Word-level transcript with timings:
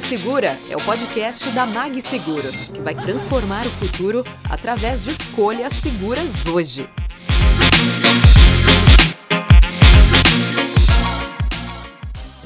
Segura 0.00 0.58
é 0.70 0.76
o 0.76 0.84
podcast 0.84 1.50
da 1.50 1.66
Mag 1.66 2.00
Seguros, 2.00 2.68
que 2.68 2.80
vai 2.80 2.94
transformar 2.94 3.66
o 3.66 3.70
futuro 3.70 4.22
através 4.48 5.04
de 5.04 5.10
escolhas 5.10 5.72
seguras 5.72 6.46
hoje. 6.46 6.88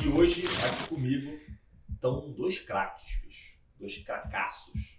E 0.02 0.08
hoje, 0.08 0.46
aqui 0.46 0.88
comigo, 0.88 1.38
estão 1.92 2.32
dois 2.32 2.58
craques, 2.58 3.20
bicho. 3.22 3.54
Dois 3.78 3.98
cracaços. 3.98 4.98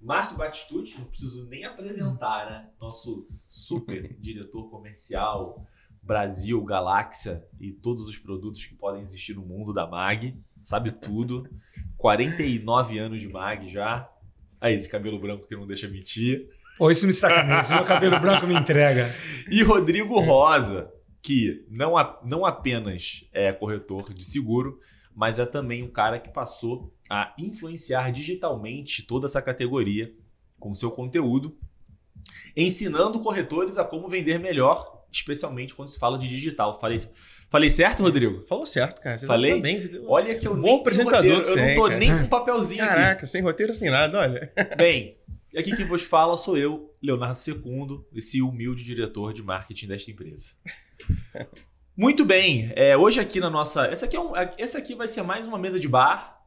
Márcio 0.00 0.36
Batistucci, 0.36 0.98
não 0.98 1.06
preciso 1.06 1.46
nem 1.48 1.64
apresentar, 1.64 2.50
né? 2.50 2.70
Nosso 2.80 3.26
super 3.48 4.14
diretor 4.20 4.68
comercial, 4.68 5.66
Brasil, 6.02 6.62
Galáxia 6.62 7.46
e 7.58 7.72
todos 7.72 8.06
os 8.06 8.18
produtos 8.18 8.64
que 8.66 8.74
podem 8.74 9.02
existir 9.02 9.34
no 9.34 9.42
mundo 9.42 9.72
da 9.72 9.86
MAG. 9.86 10.38
Sabe 10.64 10.90
tudo. 10.90 11.48
49 11.98 12.98
anos 12.98 13.20
de 13.20 13.28
MAG 13.28 13.68
já. 13.68 14.10
Aí, 14.60 14.74
esse 14.74 14.88
cabelo 14.88 15.18
branco 15.18 15.46
que 15.46 15.54
não 15.54 15.66
deixa 15.66 15.86
mentir. 15.86 16.48
Pô, 16.78 16.90
isso 16.90 17.06
me 17.06 17.12
sacaneia. 17.12 17.62
meu 17.68 17.84
cabelo 17.84 18.18
branco 18.18 18.46
me 18.46 18.54
entrega. 18.54 19.14
E 19.48 19.62
Rodrigo 19.62 20.18
Rosa, 20.18 20.90
que 21.22 21.64
não, 21.70 21.96
a, 21.96 22.18
não 22.24 22.44
apenas 22.44 23.24
é 23.32 23.52
corretor 23.52 24.12
de 24.12 24.24
seguro, 24.24 24.80
mas 25.14 25.38
é 25.38 25.46
também 25.46 25.82
um 25.82 25.90
cara 25.90 26.18
que 26.18 26.30
passou 26.30 26.92
a 27.08 27.32
influenciar 27.38 28.10
digitalmente 28.10 29.02
toda 29.02 29.26
essa 29.26 29.40
categoria 29.40 30.12
com 30.58 30.74
seu 30.74 30.90
conteúdo, 30.90 31.56
ensinando 32.56 33.20
corretores 33.20 33.76
a 33.76 33.84
como 33.84 34.08
vender 34.08 34.38
melhor, 34.38 35.03
especialmente 35.14 35.74
quando 35.74 35.88
se 35.88 35.98
fala 35.98 36.18
de 36.18 36.28
digital. 36.28 36.78
Falei, 36.80 36.98
falei 37.50 37.70
certo, 37.70 38.02
Rodrigo? 38.02 38.44
Falou 38.46 38.66
certo, 38.66 39.00
cara. 39.00 39.18
Você 39.18 39.26
Falei? 39.26 39.56
tá 39.56 39.60
bem. 39.60 39.80
Olha 40.06 40.34
que 40.34 40.46
eu 40.46 40.52
Um 40.52 40.56
nem 40.56 40.72
bom 40.72 40.80
apresentador 40.80 41.16
roteiro, 41.16 41.42
que 41.42 41.48
Eu 41.48 41.52
você 41.52 41.60
não 41.60 41.68
é, 41.68 41.74
tô 41.74 41.82
cara. 41.84 41.96
nem 41.98 42.18
com 42.18 42.28
papelzinho 42.28 42.84
aqui. 42.84 42.94
Caraca, 42.94 43.26
sem 43.26 43.42
roteiro, 43.42 43.74
sem 43.74 43.90
nada, 43.90 44.18
olha. 44.18 44.52
Bem, 44.76 45.16
aqui 45.56 45.74
quem 45.76 45.86
vos 45.86 46.02
fala 46.02 46.36
sou 46.36 46.56
eu, 46.56 46.94
Leonardo 47.02 47.38
Secundo, 47.38 48.06
esse 48.14 48.42
humilde 48.42 48.82
diretor 48.82 49.32
de 49.32 49.42
marketing 49.42 49.86
desta 49.88 50.10
empresa. 50.10 50.50
Muito 51.96 52.24
bem, 52.24 52.72
é, 52.74 52.96
hoje 52.96 53.20
aqui 53.20 53.38
na 53.38 53.48
nossa. 53.48 53.86
Essa 53.86 54.06
aqui, 54.06 54.16
é 54.16 54.20
um, 54.20 54.32
essa 54.58 54.78
aqui 54.78 54.96
vai 54.96 55.06
ser 55.06 55.22
mais 55.22 55.46
uma 55.46 55.56
mesa 55.56 55.78
de 55.78 55.86
bar, 55.86 56.44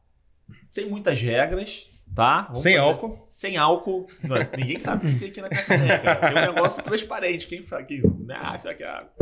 sem 0.70 0.86
muitas 0.86 1.20
regras, 1.22 1.88
tá? 2.18 2.42
Vamos 2.42 2.58
sem 2.58 2.74
fazer- 2.74 2.84
álcool. 2.84 3.26
Sem 3.30 3.56
álcool. 3.56 4.06
Nossa, 4.24 4.56
ninguém 4.56 4.76
sabe 4.76 5.06
o 5.06 5.12
que 5.12 5.18
tem 5.20 5.28
aqui 5.28 5.40
na 5.40 5.48
minha 5.48 5.64
caneca. 5.64 6.16
Tem 6.16 6.30
um 6.30 6.52
negócio 6.54 6.82
transparente. 6.82 7.46
Quem 7.46 7.62
fala 7.62 7.84
que. 7.84 8.02
Ah, 8.32 8.58
é 8.66 8.84
água? 8.84 9.12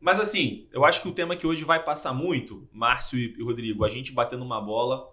Mas 0.00 0.18
assim, 0.18 0.66
eu 0.72 0.86
acho 0.86 1.02
que 1.02 1.08
o 1.08 1.12
tema 1.12 1.36
que 1.36 1.46
hoje 1.46 1.64
vai 1.64 1.84
passar 1.84 2.14
muito, 2.14 2.66
Márcio 2.72 3.18
e 3.18 3.42
Rodrigo, 3.42 3.84
a 3.84 3.90
gente 3.90 4.10
batendo 4.12 4.42
uma 4.42 4.58
bola 4.58 5.06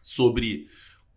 sobre 0.00 0.68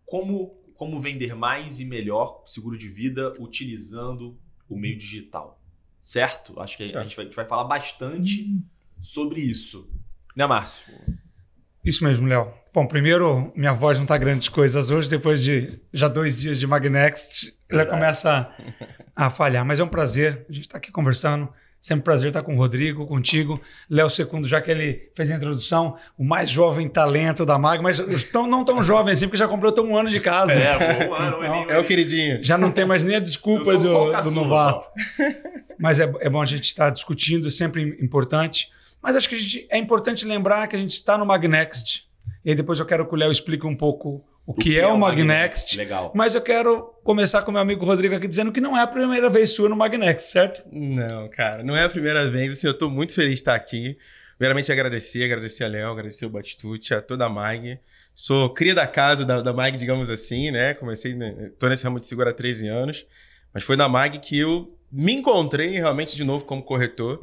como, 0.05 0.59
como 0.75 0.99
vender 0.99 1.33
mais 1.33 1.79
e 1.79 1.85
melhor 1.85 2.43
seguro 2.45 2.77
de 2.77 2.89
vida 2.89 3.31
utilizando 3.39 4.37
o 4.67 4.77
meio 4.77 4.97
digital. 4.97 5.61
Certo? 6.01 6.59
Acho 6.59 6.75
que 6.75 6.83
a 6.83 6.87
gente 7.03 7.15
vai, 7.15 7.23
a 7.23 7.27
gente 7.27 7.35
vai 7.35 7.45
falar 7.45 7.63
bastante 7.63 8.61
sobre 9.01 9.39
isso. 9.39 9.89
Né, 10.35 10.45
Márcio? 10.45 10.93
Isso 11.83 12.03
mesmo, 12.03 12.27
Léo. 12.27 12.51
Bom, 12.73 12.85
primeiro, 12.85 13.51
minha 13.55 13.73
voz 13.73 13.97
não 13.97 14.05
tá 14.05 14.17
grandes 14.17 14.47
coisas 14.47 14.91
hoje, 14.91 15.09
depois 15.09 15.41
de 15.41 15.79
já 15.91 16.07
dois 16.07 16.37
dias 16.37 16.59
de 16.59 16.67
Magnext, 16.67 17.53
ela 17.67 17.85
começa 17.85 18.49
a, 19.15 19.25
a 19.25 19.29
falhar. 19.29 19.65
Mas 19.65 19.79
é 19.79 19.83
um 19.83 19.87
prazer, 19.87 20.45
a 20.49 20.53
gente 20.53 20.65
está 20.65 20.77
aqui 20.77 20.91
conversando. 20.91 21.49
Sempre 21.81 22.01
um 22.01 22.03
prazer 22.03 22.27
estar 22.27 22.43
com 22.43 22.53
o 22.53 22.57
Rodrigo, 22.57 23.07
contigo. 23.07 23.59
Léo 23.89 24.09
Secundo, 24.09 24.45
já 24.45 24.59
que 24.59 24.69
ele 24.69 25.09
fez 25.15 25.31
a 25.31 25.35
introdução, 25.35 25.95
o 26.17 26.25
mais 26.25 26.49
jovem 26.49 26.89
talento 26.89 27.45
da 27.45 27.57
Mag, 27.57 27.81
mas 27.81 28.01
tão, 28.25 28.45
não 28.45 28.65
tão 28.65 28.83
jovem 28.83 29.13
assim, 29.13 29.27
porque 29.27 29.37
já 29.37 29.47
comprou 29.47 29.71
tão 29.71 29.85
um 29.85 29.97
ano 29.97 30.09
de 30.09 30.19
casa. 30.19 30.51
É, 30.51 31.07
bom, 31.07 31.13
ano, 31.13 31.41
Não, 31.41 31.71
É 31.71 31.79
o 31.79 31.85
queridinho. 31.85 32.43
Já 32.43 32.57
não 32.57 32.69
tem 32.69 32.85
mais 32.85 33.05
nem 33.05 33.15
a 33.15 33.19
desculpa 33.21 33.71
do, 33.77 34.11
do 34.21 34.31
novato. 34.31 34.87
só. 34.87 35.23
Mas 35.79 36.01
é, 36.01 36.11
é 36.19 36.29
bom 36.29 36.41
a 36.41 36.45
gente 36.45 36.65
estar 36.65 36.89
discutindo, 36.89 37.47
é 37.47 37.51
sempre 37.51 37.97
importante. 38.01 38.69
Mas 39.01 39.15
acho 39.15 39.29
que 39.29 39.35
a 39.35 39.37
gente, 39.37 39.67
é 39.69 39.77
importante 39.77 40.25
lembrar 40.25 40.67
que 40.67 40.75
a 40.75 40.79
gente 40.79 40.93
está 40.93 41.17
no 41.17 41.25
Magnext. 41.25 42.07
E 42.43 42.51
aí 42.51 42.55
depois 42.55 42.79
eu 42.79 42.85
quero 42.85 43.07
que 43.07 43.13
o 43.13 43.17
Léo 43.17 43.31
explique 43.31 43.65
um 43.65 43.75
pouco 43.75 44.23
o, 44.45 44.53
que, 44.53 44.79
é, 44.79 44.87
o 44.87 44.97
Magnext. 44.97 45.77
Legal. 45.77 46.11
Mas 46.15 46.33
eu 46.33 46.41
quero 46.41 46.93
começar 47.03 47.43
com 47.43 47.51
meu 47.51 47.61
amigo 47.61 47.85
Rodrigo 47.85 48.15
aqui 48.15 48.27
dizendo 48.27 48.51
que 48.51 48.59
não 48.59 48.75
é 48.75 48.81
a 48.81 48.87
primeira 48.87 49.29
vez 49.29 49.51
sua 49.51 49.69
no 49.69 49.75
Magnext, 49.75 50.31
certo? 50.31 50.63
Não, 50.71 51.29
cara, 51.29 51.63
não 51.63 51.75
é 51.75 51.83
a 51.83 51.89
primeira 51.89 52.29
vez. 52.29 52.53
Assim, 52.53 52.67
eu 52.67 52.73
tô 52.73 52.89
muito 52.89 53.13
feliz 53.13 53.31
de 53.31 53.35
estar 53.35 53.55
aqui. 53.55 53.97
Primeiramente, 54.37 54.71
agradecer, 54.71 55.23
agradecer 55.23 55.65
a 55.65 55.67
Léo, 55.67 55.89
agradecer 55.89 56.25
o 56.25 56.29
Batistucci, 56.29 56.93
a 56.93 57.01
toda 57.01 57.25
a 57.25 57.29
MAG. 57.29 57.79
Sou 58.15 58.49
cria 58.53 58.73
da 58.73 58.87
casa 58.87 59.25
da, 59.25 59.41
da 59.41 59.53
MAG, 59.53 59.77
digamos 59.77 60.09
assim, 60.09 60.49
né? 60.49 60.73
Comecei, 60.73 61.15
tô 61.59 61.67
nesse 61.67 61.83
ramo 61.83 61.99
de 61.99 62.05
seguro 62.05 62.29
há 62.29 62.33
13 62.33 62.69
anos, 62.69 63.05
mas 63.53 63.63
foi 63.63 63.75
na 63.75 63.87
MAG 63.87 64.19
que 64.19 64.39
eu 64.39 64.75
me 64.91 65.13
encontrei 65.13 65.71
realmente 65.71 66.15
de 66.15 66.23
novo 66.23 66.45
como 66.45 66.63
corretor. 66.63 67.19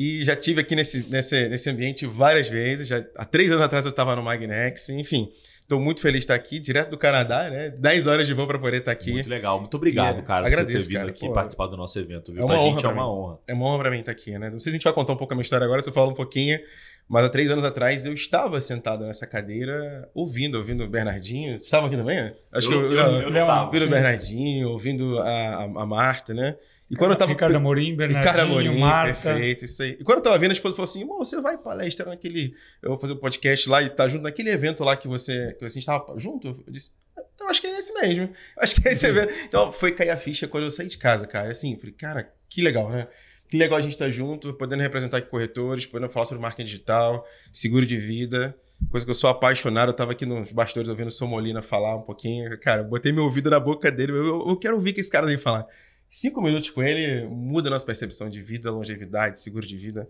E 0.00 0.24
já 0.24 0.36
tive 0.36 0.60
aqui 0.60 0.76
nesse, 0.76 1.04
nesse, 1.10 1.48
nesse 1.48 1.68
ambiente 1.68 2.06
várias 2.06 2.48
vezes. 2.48 2.86
Já, 2.86 3.04
há 3.16 3.24
três 3.24 3.50
anos 3.50 3.62
atrás 3.62 3.84
eu 3.84 3.90
estava 3.90 4.14
no 4.14 4.22
Magnex. 4.22 4.90
Enfim, 4.90 5.28
estou 5.60 5.80
muito 5.80 6.00
feliz 6.00 6.20
de 6.20 6.24
estar 6.24 6.34
aqui, 6.36 6.60
direto 6.60 6.90
do 6.90 6.96
Canadá, 6.96 7.50
né? 7.50 7.70
10 7.70 8.06
horas 8.06 8.24
de 8.26 8.32
voo 8.32 8.46
para 8.46 8.60
poder 8.60 8.76
estar 8.78 8.92
aqui. 8.92 9.10
Muito 9.10 9.28
legal. 9.28 9.58
Muito 9.58 9.76
obrigado, 9.76 10.20
E, 10.20 10.22
cara, 10.22 10.42
por 10.42 10.46
agradeço, 10.52 10.84
você 10.84 10.86
ter 10.86 10.92
vindo 10.94 10.98
cara. 11.00 11.10
aqui 11.10 11.26
Pô, 11.26 11.32
participar 11.32 11.66
do 11.66 11.76
nosso 11.76 11.98
evento. 11.98 12.32
Viu? 12.32 12.42
é 12.42 12.44
uma 12.44 12.54
pra 12.54 12.62
honra 12.62 12.70
gente 12.76 12.84
é 12.84 12.88
uma 12.88 12.94
mim. 13.02 13.08
honra. 13.08 13.38
É 13.48 13.54
uma 13.54 13.66
honra 13.66 13.78
para 13.80 13.90
mim 13.90 13.98
estar 13.98 14.12
aqui, 14.12 14.38
né? 14.38 14.50
Não 14.50 14.60
sei 14.60 14.60
se 14.60 14.68
a 14.68 14.72
gente 14.78 14.84
vai 14.84 14.92
contar 14.92 15.14
um 15.14 15.16
pouco 15.16 15.32
a 15.32 15.36
minha 15.36 15.42
história 15.42 15.64
agora, 15.64 15.80
você 15.82 15.90
fala 15.90 16.08
um 16.10 16.14
pouquinho. 16.14 16.60
Mas 17.08 17.24
há 17.24 17.28
três 17.30 17.50
anos 17.50 17.64
atrás 17.64 18.04
eu 18.06 18.12
estava 18.12 18.60
sentado 18.60 19.04
nessa 19.04 19.26
cadeira, 19.26 20.08
ouvindo, 20.14 20.58
ouvindo 20.58 20.84
o 20.84 20.88
Bernardinho. 20.88 21.52
Vocês 21.52 21.64
estavam 21.64 21.88
aqui 21.88 21.96
também? 21.96 22.18
Acho 22.52 22.70
Eu- 22.70 22.88
que 22.88 22.94
eu- 22.94 23.02
eu 23.22 23.30
não 23.30 23.46
tava. 23.46 23.66
ouvindo 23.66 23.86
o. 23.86 23.88
Bernardinho, 23.88 24.68
ouvindo 24.70 25.18
a, 25.18 25.24
a, 25.28 25.62
a 25.64 25.86
Marta, 25.86 26.34
né? 26.34 26.54
E 26.90 26.96
quando 26.96 27.10
eu 27.12 27.16
tava. 27.18 27.30
Ricardo 27.32 27.54
Amorim, 27.56 27.94
Bernardinho, 27.94 28.32
Ricardo 28.32 28.50
Amorim, 28.50 28.78
Marta. 28.78 29.20
perfeito, 29.30 29.64
isso 29.64 29.82
aí. 29.82 29.96
E 30.00 30.04
quando 30.04 30.18
eu 30.18 30.24
tava 30.24 30.38
vendo, 30.38 30.50
a 30.50 30.54
esposa 30.54 30.74
falou 30.74 30.84
assim: 30.88 31.04
você 31.06 31.40
vai 31.40 31.58
palestra 31.58 32.06
naquele. 32.06 32.54
Eu 32.82 32.90
vou 32.90 32.98
fazer 32.98 33.12
um 33.12 33.16
podcast 33.18 33.68
lá 33.68 33.82
e 33.82 33.90
tá 33.90 34.08
junto 34.08 34.22
naquele 34.22 34.50
evento 34.50 34.82
lá 34.84 34.96
que 34.96 35.06
você, 35.06 35.54
que 35.58 35.68
você 35.68 35.78
estava 35.78 36.18
junto? 36.18 36.48
Eu 36.48 36.72
disse. 36.72 36.92
Então, 37.34 37.48
acho 37.48 37.60
que 37.60 37.66
é 37.66 37.78
esse 37.78 37.92
mesmo. 38.00 38.30
Acho 38.56 38.74
que 38.80 38.88
é 38.88 38.92
esse 38.92 39.06
evento. 39.06 39.32
Então, 39.44 39.70
foi 39.70 39.92
cair 39.92 40.10
a 40.10 40.16
ficha 40.16 40.48
quando 40.48 40.64
eu 40.64 40.70
saí 40.70 40.86
de 40.88 40.98
casa, 40.98 41.26
cara. 41.26 41.50
Assim, 41.50 41.76
falei, 41.76 41.92
cara, 41.92 42.32
que 42.48 42.60
legal, 42.62 42.88
né? 42.90 43.06
Que 43.48 43.56
legal 43.56 43.78
a 43.78 43.80
gente 43.80 43.92
estar 43.92 44.10
junto, 44.10 44.52
podendo 44.54 44.82
representar 44.82 45.18
aqui 45.18 45.28
corretores, 45.30 45.86
podendo 45.86 46.10
falar 46.10 46.26
sobre 46.26 46.42
marketing 46.42 46.66
digital, 46.66 47.24
seguro 47.52 47.86
de 47.86 47.96
vida. 47.96 48.56
Coisa 48.90 49.06
que 49.06 49.10
eu 49.10 49.14
sou 49.14 49.30
apaixonado. 49.30 49.90
Eu 49.90 49.94
tava 49.94 50.12
aqui 50.12 50.26
nos 50.26 50.52
bastidores 50.52 50.88
ouvindo 50.88 51.08
o 51.08 51.12
Somolina 51.12 51.62
falar 51.62 51.96
um 51.96 52.02
pouquinho. 52.02 52.58
Cara, 52.60 52.82
botei 52.82 53.12
meu 53.12 53.24
ouvido 53.24 53.48
na 53.50 53.60
boca 53.60 53.90
dele. 53.90 54.12
Eu, 54.12 54.26
eu- 54.26 54.48
eu 54.48 54.56
quero 54.56 54.74
ouvir 54.74 54.90
o 54.90 54.94
que 54.94 55.00
esse 55.00 55.10
cara 55.10 55.26
tem 55.26 55.38
falar. 55.38 55.66
Cinco 56.10 56.40
minutos 56.40 56.70
com 56.70 56.82
ele 56.82 57.26
muda 57.28 57.68
a 57.68 57.70
nossa 57.70 57.84
percepção 57.84 58.28
de 58.30 58.40
vida, 58.42 58.70
longevidade, 58.70 59.38
seguro 59.38 59.66
de 59.66 59.76
vida. 59.76 60.08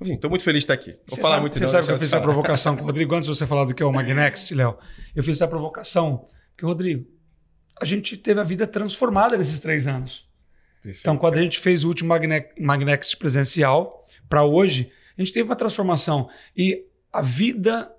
Enfim, 0.00 0.16
tô 0.16 0.28
muito 0.28 0.44
feliz 0.44 0.60
de 0.60 0.64
estar 0.64 0.74
aqui. 0.74 0.90
Vou 0.90 1.00
Você 1.08 1.20
falar 1.20 1.34
sabe, 1.36 1.40
muito 1.42 1.54
Você 1.54 1.60
não, 1.60 1.68
sabe 1.70 1.86
que 1.86 1.92
eu 1.92 1.98
fiz 1.98 2.06
essa 2.08 2.20
provocação 2.20 2.76
com 2.76 2.82
o 2.82 2.86
Rodrigo 2.86 3.14
antes 3.14 3.28
de 3.28 3.34
você 3.34 3.46
falar 3.46 3.64
do 3.64 3.74
que 3.74 3.82
é 3.82 3.86
o 3.86 3.92
Magnext, 3.92 4.54
Léo. 4.54 4.76
Eu 5.14 5.22
fiz 5.22 5.34
essa 5.40 5.48
provocação 5.48 6.26
porque, 6.50 6.66
Rodrigo, 6.66 7.06
a 7.80 7.84
gente 7.84 8.16
teve 8.16 8.40
a 8.40 8.42
vida 8.42 8.66
transformada 8.66 9.36
nesses 9.36 9.60
três 9.60 9.86
anos. 9.86 10.26
Então, 10.84 11.16
quando 11.16 11.34
a 11.38 11.42
gente 11.42 11.58
fez 11.58 11.82
o 11.84 11.88
último 11.88 12.08
Magne- 12.10 12.46
Magnext 12.60 13.16
presencial 13.16 14.04
para 14.28 14.44
hoje, 14.44 14.90
a 15.16 15.22
gente 15.22 15.32
teve 15.32 15.48
uma 15.48 15.56
transformação. 15.56 16.28
E 16.56 16.84
a 17.12 17.22
vida 17.22 17.90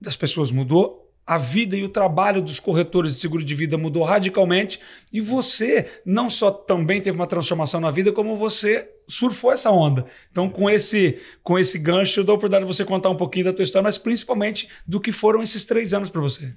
das 0.00 0.16
pessoas 0.16 0.50
mudou, 0.50 0.99
a 1.30 1.38
vida 1.38 1.76
e 1.76 1.84
o 1.84 1.88
trabalho 1.88 2.42
dos 2.42 2.58
corretores 2.58 3.14
de 3.14 3.20
seguro 3.20 3.44
de 3.44 3.54
vida 3.54 3.78
mudou 3.78 4.02
radicalmente. 4.02 4.80
E 5.12 5.20
você 5.20 5.88
não 6.04 6.28
só 6.28 6.50
também 6.50 7.00
teve 7.00 7.16
uma 7.16 7.26
transformação 7.26 7.80
na 7.80 7.88
vida, 7.88 8.10
como 8.10 8.34
você 8.34 8.90
surfou 9.06 9.52
essa 9.52 9.70
onda. 9.70 10.06
Então, 10.32 10.50
com 10.50 10.68
esse, 10.68 11.20
com 11.40 11.56
esse 11.56 11.78
gancho, 11.78 12.18
eu 12.18 12.24
dou 12.24 12.32
a 12.32 12.36
oportunidade 12.36 12.64
de 12.64 12.74
você 12.76 12.84
contar 12.84 13.10
um 13.10 13.16
pouquinho 13.16 13.44
da 13.44 13.52
tua 13.52 13.62
história, 13.62 13.84
mas 13.84 13.96
principalmente 13.96 14.68
do 14.84 15.00
que 15.00 15.12
foram 15.12 15.40
esses 15.40 15.64
três 15.64 15.94
anos 15.94 16.10
para 16.10 16.20
você. 16.20 16.52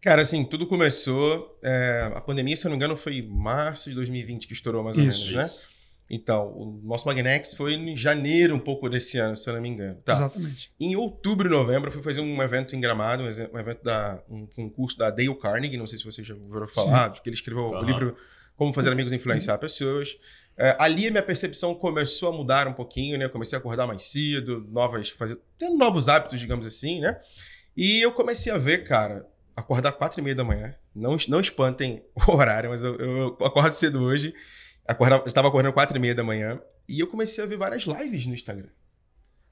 Cara, 0.00 0.22
assim, 0.22 0.44
tudo 0.44 0.64
começou. 0.64 1.58
é, 1.60 2.12
a 2.14 2.20
pandemia, 2.20 2.54
se 2.54 2.64
eu 2.64 2.68
não 2.68 2.76
me 2.76 2.84
engano, 2.84 2.96
foi 2.96 3.14
em 3.14 3.28
março 3.28 3.88
de 3.88 3.96
2020 3.96 4.46
que 4.46 4.52
estourou 4.52 4.84
mais 4.84 4.96
ou 4.96 5.02
Isso, 5.02 5.32
menos, 5.32 5.52
né? 5.52 5.60
Então, 6.10 6.46
o 6.46 6.80
nosso 6.84 7.06
Magnex 7.06 7.54
foi 7.54 7.74
em 7.74 7.94
janeiro 7.94 8.54
um 8.54 8.58
pouco 8.58 8.88
desse 8.88 9.18
ano, 9.18 9.36
se 9.36 9.48
eu 9.48 9.54
não 9.54 9.60
me 9.60 9.68
engano. 9.68 9.96
Tá. 10.04 10.12
Exatamente. 10.12 10.72
Em 10.80 10.96
outubro 10.96 11.48
e 11.48 11.50
novembro, 11.50 11.88
eu 11.88 11.92
fui 11.92 12.02
fazer 12.02 12.22
um 12.22 12.42
evento 12.42 12.74
em 12.74 12.80
Gramado, 12.80 13.22
um 13.22 13.26
um 13.26 13.58
evento 13.58 13.84
da 13.84 14.22
um 14.28 14.46
concurso 14.46 14.96
da 14.96 15.10
Dale 15.10 15.34
Carnegie, 15.34 15.76
não 15.76 15.86
sei 15.86 15.98
se 15.98 16.04
vocês 16.04 16.26
já 16.26 16.34
ouviram 16.34 16.66
falar, 16.66 17.12
que 17.12 17.28
ele 17.28 17.34
escreveu 17.34 17.64
o 17.64 17.74
Aham. 17.74 17.86
livro 17.86 18.16
Como 18.56 18.72
Fazer 18.72 18.90
Amigos 18.90 19.12
e 19.12 19.16
Influenciar 19.16 19.58
Pessoas. 19.58 20.16
É, 20.56 20.74
ali 20.80 21.06
a 21.06 21.10
minha 21.10 21.22
percepção 21.22 21.74
começou 21.74 22.30
a 22.30 22.32
mudar 22.32 22.66
um 22.66 22.72
pouquinho, 22.72 23.16
né? 23.18 23.26
Eu 23.26 23.30
comecei 23.30 23.56
a 23.56 23.60
acordar 23.60 23.86
mais 23.86 24.04
cedo, 24.04 24.66
novas, 24.70 25.10
fazer, 25.10 25.38
tendo 25.58 25.76
novos 25.76 26.08
hábitos, 26.08 26.40
digamos 26.40 26.66
assim, 26.66 27.00
né? 27.00 27.20
E 27.76 28.00
eu 28.00 28.10
comecei 28.10 28.50
a 28.50 28.58
ver, 28.58 28.82
cara, 28.82 29.24
acordar 29.54 29.92
quatro 29.92 30.18
e 30.20 30.22
meia 30.22 30.34
da 30.34 30.42
manhã. 30.42 30.74
Não, 30.94 31.16
não 31.28 31.40
espantem 31.40 32.02
o 32.26 32.32
horário, 32.32 32.70
mas 32.70 32.82
eu, 32.82 32.96
eu 32.96 33.26
acordo 33.40 33.72
cedo 33.72 34.02
hoje. 34.02 34.34
Acordava, 34.88 35.28
estava 35.28 35.48
acordando 35.48 35.74
quatro 35.74 35.96
e 35.96 36.00
meia 36.00 36.14
da 36.14 36.24
manhã. 36.24 36.58
E 36.88 36.98
eu 36.98 37.06
comecei 37.06 37.44
a 37.44 37.46
ver 37.46 37.58
várias 37.58 37.82
lives 37.82 38.24
no 38.24 38.32
Instagram. 38.32 38.70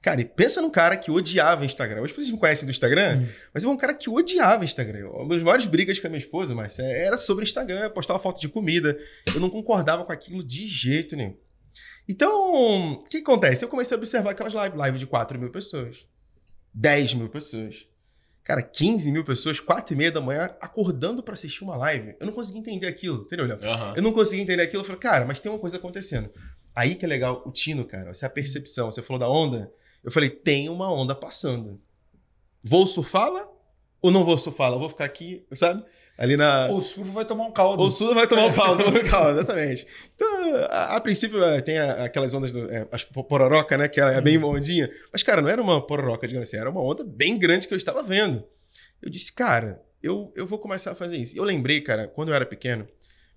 Cara, 0.00 0.20
e 0.20 0.24
pensa 0.24 0.62
num 0.62 0.70
cara 0.70 0.96
que 0.96 1.10
odiava 1.10 1.64
Instagram. 1.64 2.00
Hoje 2.00 2.14
vocês 2.14 2.30
me 2.30 2.38
conhecem 2.38 2.64
do 2.64 2.70
Instagram, 2.70 3.18
hum. 3.18 3.28
mas 3.52 3.64
é 3.64 3.68
um 3.68 3.76
cara 3.76 3.92
que 3.92 4.08
odiava 4.08 4.64
Instagram. 4.64 5.10
Uma 5.10 5.34
das 5.34 5.42
maiores 5.42 5.66
brigas 5.66 6.00
com 6.00 6.06
a 6.06 6.10
minha 6.10 6.18
esposa, 6.18 6.54
mas 6.54 6.78
era 6.78 7.18
sobre 7.18 7.44
Instagram, 7.44 7.90
postava 7.90 8.18
foto 8.18 8.40
de 8.40 8.48
comida. 8.48 8.98
Eu 9.26 9.40
não 9.40 9.50
concordava 9.50 10.04
com 10.04 10.12
aquilo 10.12 10.42
de 10.42 10.66
jeito 10.66 11.16
nenhum. 11.16 11.36
Então, 12.08 12.92
o 12.92 13.02
que 13.02 13.18
acontece? 13.18 13.64
Eu 13.64 13.68
comecei 13.68 13.94
a 13.94 13.98
observar 13.98 14.30
aquelas 14.30 14.54
lives, 14.54 14.78
live 14.78 14.98
de 14.98 15.06
4 15.06 15.38
mil 15.38 15.50
pessoas, 15.50 16.06
10 16.72 17.14
mil 17.14 17.28
pessoas. 17.28 17.86
Cara, 18.46 18.62
15 18.62 19.10
mil 19.10 19.24
pessoas, 19.24 19.58
4 19.58 19.92
e 19.92 19.96
meia 19.96 20.12
da 20.12 20.20
manhã, 20.20 20.54
acordando 20.60 21.20
para 21.20 21.34
assistir 21.34 21.64
uma 21.64 21.76
live. 21.76 22.14
Eu 22.20 22.26
não 22.26 22.32
consegui 22.32 22.60
entender 22.60 22.86
aquilo, 22.86 23.22
entendeu, 23.22 23.44
Léo? 23.44 23.58
Uhum. 23.60 23.94
Eu 23.96 24.02
não 24.02 24.12
consegui 24.12 24.40
entender 24.40 24.62
aquilo. 24.62 24.82
Eu 24.82 24.86
falei, 24.86 25.00
cara, 25.00 25.24
mas 25.24 25.40
tem 25.40 25.50
uma 25.50 25.58
coisa 25.58 25.78
acontecendo. 25.78 26.30
Aí 26.72 26.94
que 26.94 27.04
é 27.04 27.08
legal 27.08 27.42
o 27.44 27.50
Tino, 27.50 27.84
cara. 27.84 28.10
Essa 28.10 28.26
é 28.26 28.28
a 28.28 28.30
percepção. 28.30 28.88
Você 28.88 29.02
falou 29.02 29.18
da 29.18 29.28
onda. 29.28 29.72
Eu 30.04 30.12
falei, 30.12 30.30
tem 30.30 30.68
uma 30.68 30.88
onda 30.92 31.12
passando. 31.12 31.82
Vou 32.62 32.86
surfá-la 32.86 33.48
ou 34.00 34.12
não 34.12 34.24
vou 34.24 34.38
surfá-la? 34.38 34.78
Vou 34.78 34.90
ficar 34.90 35.06
aqui, 35.06 35.44
sabe? 35.52 35.84
Ali 36.18 36.36
na. 36.36 36.68
O 36.70 36.80
surf 36.80 37.10
vai 37.10 37.24
tomar 37.24 37.44
um 37.44 37.52
caldo. 37.52 37.82
O 37.82 37.90
surf 37.90 38.14
vai 38.14 38.26
tomar 38.26 38.46
um 38.46 38.52
caldo, 38.52 38.82
tomar 38.84 39.00
um 39.00 39.04
caldo, 39.04 39.38
exatamente. 39.38 39.86
Então, 40.14 40.56
a, 40.70 40.96
a 40.96 41.00
princípio, 41.00 41.44
é, 41.44 41.60
tem 41.60 41.78
a, 41.78 42.04
aquelas 42.04 42.32
ondas, 42.32 42.52
do, 42.52 42.70
é, 42.70 42.88
as 42.90 43.04
pororoca, 43.04 43.76
né? 43.76 43.86
Que 43.88 44.00
é 44.00 44.20
bem 44.20 44.38
uhum. 44.38 44.50
ondinha. 44.50 44.90
Mas, 45.12 45.22
cara, 45.22 45.42
não 45.42 45.48
era 45.48 45.60
uma 45.60 45.86
pororoca, 45.86 46.26
digamos 46.26 46.48
assim, 46.48 46.56
era 46.56 46.70
uma 46.70 46.80
onda 46.80 47.04
bem 47.04 47.38
grande 47.38 47.68
que 47.68 47.74
eu 47.74 47.76
estava 47.76 48.02
vendo. 48.02 48.42
Eu 49.02 49.10
disse, 49.10 49.32
cara, 49.32 49.82
eu, 50.02 50.32
eu 50.34 50.46
vou 50.46 50.58
começar 50.58 50.92
a 50.92 50.94
fazer 50.94 51.18
isso. 51.18 51.36
Eu 51.36 51.44
lembrei, 51.44 51.80
cara, 51.82 52.08
quando 52.08 52.30
eu 52.30 52.34
era 52.34 52.46
pequeno, 52.46 52.88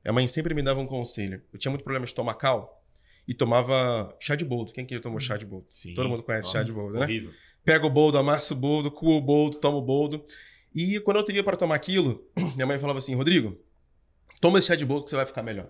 minha 0.03 0.13
mãe 0.13 0.27
sempre 0.27 0.53
me 0.53 0.61
dava 0.61 0.79
um 0.79 0.87
conselho. 0.87 1.41
Eu 1.51 1.59
tinha 1.59 1.69
muito 1.69 1.83
problema 1.83 2.05
estomacal 2.05 2.81
e 3.27 3.33
tomava 3.33 4.15
chá 4.19 4.35
de 4.35 4.45
boldo. 4.45 4.71
Quem 4.71 4.85
que 4.85 4.97
tomou 4.99 5.19
chá 5.19 5.35
de 5.35 5.45
boldo? 5.45 5.67
Sim. 5.73 5.93
Todo 5.93 6.07
mundo 6.07 6.23
conhece 6.23 6.47
Nossa, 6.47 6.59
chá 6.59 6.63
de 6.63 6.71
boldo, 6.71 6.93
né? 6.93 7.05
Horrível. 7.05 7.31
Pega 7.65 7.85
o 7.85 7.89
boldo, 7.89 8.17
amassa 8.17 8.53
o 8.53 8.57
boldo, 8.57 8.89
cua 8.89 9.17
o 9.17 9.21
boldo, 9.21 9.57
toma 9.57 9.77
o 9.77 9.81
boldo. 9.81 10.25
E 10.73 10.99
quando 10.99 11.17
eu 11.17 11.23
teria 11.23 11.43
para 11.43 11.57
tomar 11.57 11.75
aquilo, 11.75 12.27
minha 12.55 12.65
mãe 12.65 12.79
falava 12.79 12.99
assim: 12.99 13.15
Rodrigo, 13.15 13.57
toma 14.39 14.59
esse 14.59 14.67
chá 14.67 14.75
de 14.75 14.85
boldo 14.85 15.03
que 15.03 15.09
você 15.09 15.15
vai 15.15 15.25
ficar 15.25 15.43
melhor. 15.43 15.69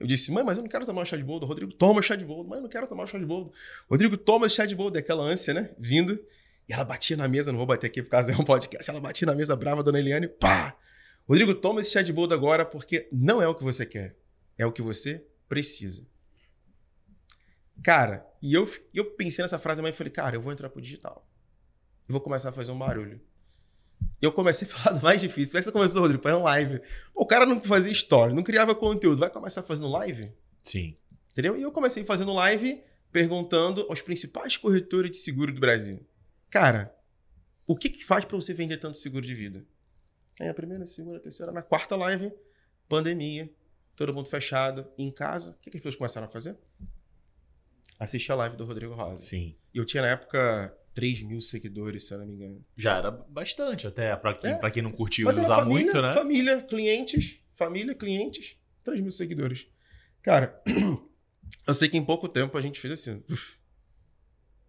Eu 0.00 0.06
disse, 0.06 0.32
mãe, 0.32 0.42
mas 0.42 0.56
eu 0.56 0.62
não 0.62 0.70
quero 0.70 0.86
tomar 0.86 1.02
o 1.02 1.04
chá 1.04 1.14
de 1.14 1.22
boldo. 1.22 1.44
Rodrigo, 1.44 1.70
toma 1.74 2.00
o 2.00 2.02
chá 2.02 2.16
de 2.16 2.24
boldo. 2.24 2.48
Mãe, 2.48 2.58
eu 2.58 2.62
não 2.62 2.70
quero 2.70 2.86
tomar 2.86 3.04
o 3.04 3.06
chá 3.06 3.18
de 3.18 3.26
boldo. 3.26 3.52
Rodrigo, 3.88 4.16
toma 4.16 4.46
o 4.46 4.50
chá 4.50 4.64
de 4.64 4.74
boldo. 4.74 4.96
É 4.96 5.00
aquela 5.00 5.22
ânsia, 5.22 5.52
né? 5.52 5.74
Vindo. 5.78 6.18
E 6.66 6.72
ela 6.72 6.84
batia 6.84 7.18
na 7.18 7.28
mesa, 7.28 7.52
não 7.52 7.58
vou 7.58 7.66
bater 7.66 7.88
aqui 7.88 8.02
por 8.02 8.08
causa 8.08 8.32
de 8.32 8.40
um 8.40 8.44
podcast. 8.44 8.88
Ela 8.88 8.98
batia 8.98 9.26
na 9.26 9.34
mesa 9.34 9.54
brava, 9.54 9.82
dona 9.82 9.98
Eliane, 9.98 10.26
pá! 10.26 10.74
Rodrigo, 11.28 11.54
toma 11.54 11.80
esse 11.80 11.90
chá 11.90 12.00
de 12.00 12.12
boldo 12.14 12.32
agora 12.32 12.64
porque 12.64 13.08
não 13.12 13.42
é 13.42 13.48
o 13.48 13.54
que 13.54 13.62
você 13.62 13.84
quer. 13.84 14.16
É 14.56 14.64
o 14.64 14.72
que 14.72 14.80
você 14.80 15.22
precisa. 15.46 16.06
Cara, 17.82 18.26
e 18.42 18.54
eu, 18.54 18.70
eu 18.94 19.04
pensei 19.04 19.42
nessa 19.42 19.58
frase, 19.58 19.82
mas 19.82 19.94
falei, 19.94 20.12
cara, 20.12 20.36
eu 20.36 20.40
vou 20.40 20.52
entrar 20.52 20.70
pro 20.70 20.80
digital. 20.80 21.28
Eu 22.08 22.12
vou 22.12 22.20
começar 22.20 22.48
a 22.48 22.52
fazer 22.52 22.70
um 22.70 22.78
barulho. 22.78 23.20
Eu 24.20 24.32
comecei 24.32 24.66
pelo 24.68 24.80
lado 24.84 25.02
mais 25.02 25.20
difícil. 25.20 25.52
Como 25.52 25.58
é 25.58 25.60
que 25.60 25.64
você 25.66 25.72
começou, 25.72 26.02
Rodrigo? 26.02 26.22
Fazendo 26.22 26.42
live. 26.42 26.80
O 27.14 27.26
cara 27.26 27.46
não 27.46 27.60
fazia 27.62 27.92
história, 27.92 28.34
não 28.34 28.42
criava 28.42 28.74
conteúdo. 28.74 29.18
Vai 29.18 29.30
começar 29.30 29.62
fazendo 29.62 29.88
live? 29.88 30.32
Sim. 30.62 30.96
Entendeu? 31.32 31.56
E 31.56 31.62
eu 31.62 31.72
comecei 31.72 32.04
fazendo 32.04 32.32
live 32.32 32.82
perguntando 33.12 33.86
aos 33.88 34.02
principais 34.02 34.56
corretores 34.56 35.10
de 35.10 35.16
seguro 35.16 35.52
do 35.52 35.60
Brasil. 35.60 36.06
Cara, 36.48 36.94
o 37.66 37.76
que, 37.76 37.88
que 37.88 38.04
faz 38.04 38.24
para 38.24 38.36
você 38.36 38.54
vender 38.54 38.76
tanto 38.76 38.96
seguro 38.96 39.26
de 39.26 39.34
vida? 39.34 39.64
Aí 40.40 40.48
a 40.48 40.54
primeira, 40.54 40.84
a 40.84 40.86
segunda, 40.86 41.18
a 41.18 41.20
terceira, 41.20 41.52
na 41.52 41.62
quarta 41.62 41.96
live, 41.96 42.32
pandemia, 42.88 43.50
todo 43.96 44.14
mundo 44.14 44.28
fechado, 44.28 44.86
em 44.96 45.10
casa. 45.10 45.52
O 45.52 45.54
que, 45.60 45.70
que 45.70 45.76
as 45.76 45.82
pessoas 45.82 45.96
começaram 45.96 46.26
a 46.26 46.30
fazer? 46.30 46.56
assisti 48.00 48.32
a 48.32 48.34
live 48.34 48.56
do 48.56 48.64
Rodrigo 48.64 48.94
Rosa. 48.94 49.22
Sim. 49.22 49.54
E 49.74 49.78
eu 49.78 49.84
tinha 49.84 50.02
na 50.02 50.08
época 50.08 50.74
3 51.00 51.22
mil 51.22 51.40
seguidores, 51.40 52.06
se 52.06 52.12
eu 52.12 52.18
não 52.18 52.26
me 52.26 52.34
engano. 52.34 52.62
Já 52.76 52.98
era 52.98 53.10
bastante, 53.10 53.86
até 53.86 54.14
pra 54.16 54.34
quem, 54.34 54.50
é. 54.50 54.54
Pra 54.54 54.70
quem 54.70 54.82
não 54.82 54.92
curtiu 54.92 55.24
Mas 55.24 55.38
usar 55.38 55.46
família, 55.48 55.82
muito, 55.82 56.02
né? 56.02 56.12
Família, 56.12 56.62
clientes, 56.62 57.40
família, 57.56 57.94
clientes, 57.94 58.58
3 58.84 59.00
mil 59.00 59.10
seguidores. 59.10 59.66
Cara, 60.22 60.62
eu 61.66 61.72
sei 61.72 61.88
que 61.88 61.96
em 61.96 62.04
pouco 62.04 62.28
tempo 62.28 62.56
a 62.58 62.60
gente 62.60 62.78
fez 62.78 62.92
assim. 62.92 63.24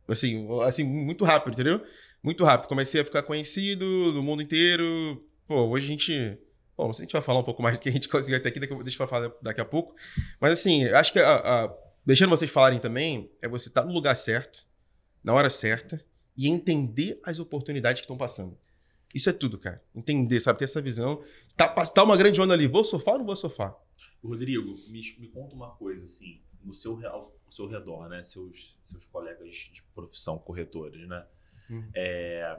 Assim, 0.07 0.47
assim, 0.63 0.85
muito 0.85 1.25
rápido, 1.25 1.53
entendeu? 1.53 1.85
Muito 2.23 2.45
rápido. 2.45 2.69
Comecei 2.69 3.01
a 3.01 3.05
ficar 3.05 3.23
conhecido 3.23 4.13
do 4.13 4.23
mundo 4.23 4.41
inteiro. 4.41 5.21
Pô, 5.45 5.65
hoje 5.65 5.85
a 5.85 5.89
gente. 5.89 6.37
Bom, 6.77 6.89
a 6.89 6.93
gente 6.93 7.11
vai 7.11 7.21
falar 7.21 7.41
um 7.41 7.43
pouco 7.43 7.61
mais 7.61 7.77
do 7.77 7.83
que 7.83 7.89
a 7.89 7.91
gente 7.91 8.07
conseguiu 8.09 8.37
até 8.37 8.47
aqui, 8.47 8.59
deixa 8.59 9.03
eu 9.03 9.07
falar 9.07 9.29
daqui 9.41 9.59
a 9.59 9.65
pouco. 9.65 9.95
Mas 10.39 10.53
assim, 10.53 10.85
acho 10.85 11.11
que 11.11 11.19
a, 11.19 11.65
a 11.65 11.77
deixando 12.05 12.29
vocês 12.29 12.49
falarem 12.49 12.79
também, 12.79 13.29
é 13.41 13.49
você 13.49 13.67
estar 13.67 13.81
tá 13.81 13.87
no 13.87 13.93
lugar 13.93 14.15
certo, 14.15 14.65
na 15.21 15.33
hora 15.33 15.49
certa 15.49 16.01
e 16.37 16.47
entender 16.47 17.19
as 17.23 17.39
oportunidades 17.39 18.01
que 18.01 18.05
estão 18.05 18.17
passando. 18.17 18.57
Isso 19.13 19.29
é 19.29 19.33
tudo, 19.33 19.57
cara. 19.57 19.83
Entender, 19.93 20.39
sabe? 20.39 20.59
Ter 20.59 20.65
essa 20.65 20.81
visão. 20.81 21.23
Tá, 21.55 21.67
tá 21.67 22.03
uma 22.03 22.15
grande 22.15 22.39
onda 22.39 22.53
ali. 22.53 22.67
Vou 22.67 22.83
surfar 22.83 23.15
ou 23.15 23.19
não 23.19 23.25
vou 23.25 23.35
surfar? 23.35 23.75
Rodrigo, 24.23 24.75
me, 24.87 25.01
me 25.19 25.27
conta 25.27 25.53
uma 25.53 25.71
coisa, 25.71 26.05
assim, 26.05 26.41
no 26.63 26.73
seu, 26.73 27.05
ao 27.07 27.35
seu 27.49 27.67
redor, 27.67 28.07
né? 28.07 28.23
Seus, 28.23 28.77
seus 28.83 29.05
colegas 29.05 29.69
de 29.73 29.83
profissão, 29.93 30.37
corretores, 30.37 31.07
né? 31.07 31.25
Hum. 31.69 31.89
É, 31.93 32.57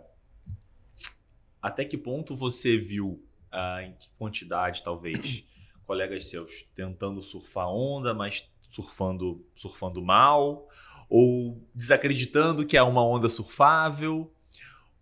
até 1.61 1.85
que 1.85 1.97
ponto 1.97 2.35
você 2.35 2.77
viu, 2.77 3.25
ah, 3.51 3.83
em 3.83 3.95
que 3.95 4.09
quantidade, 4.19 4.83
talvez, 4.83 5.45
colegas 5.87 6.27
seus 6.27 6.63
tentando 6.75 7.23
surfar 7.23 7.69
onda, 7.69 8.13
mas 8.13 8.51
surfando, 8.73 9.45
surfando 9.55 10.03
mal, 10.03 10.67
ou 11.09 11.63
desacreditando 11.75 12.65
que 12.65 12.77
é 12.77 12.83
uma 12.83 13.07
onda 13.07 13.29
surfável, 13.29 14.33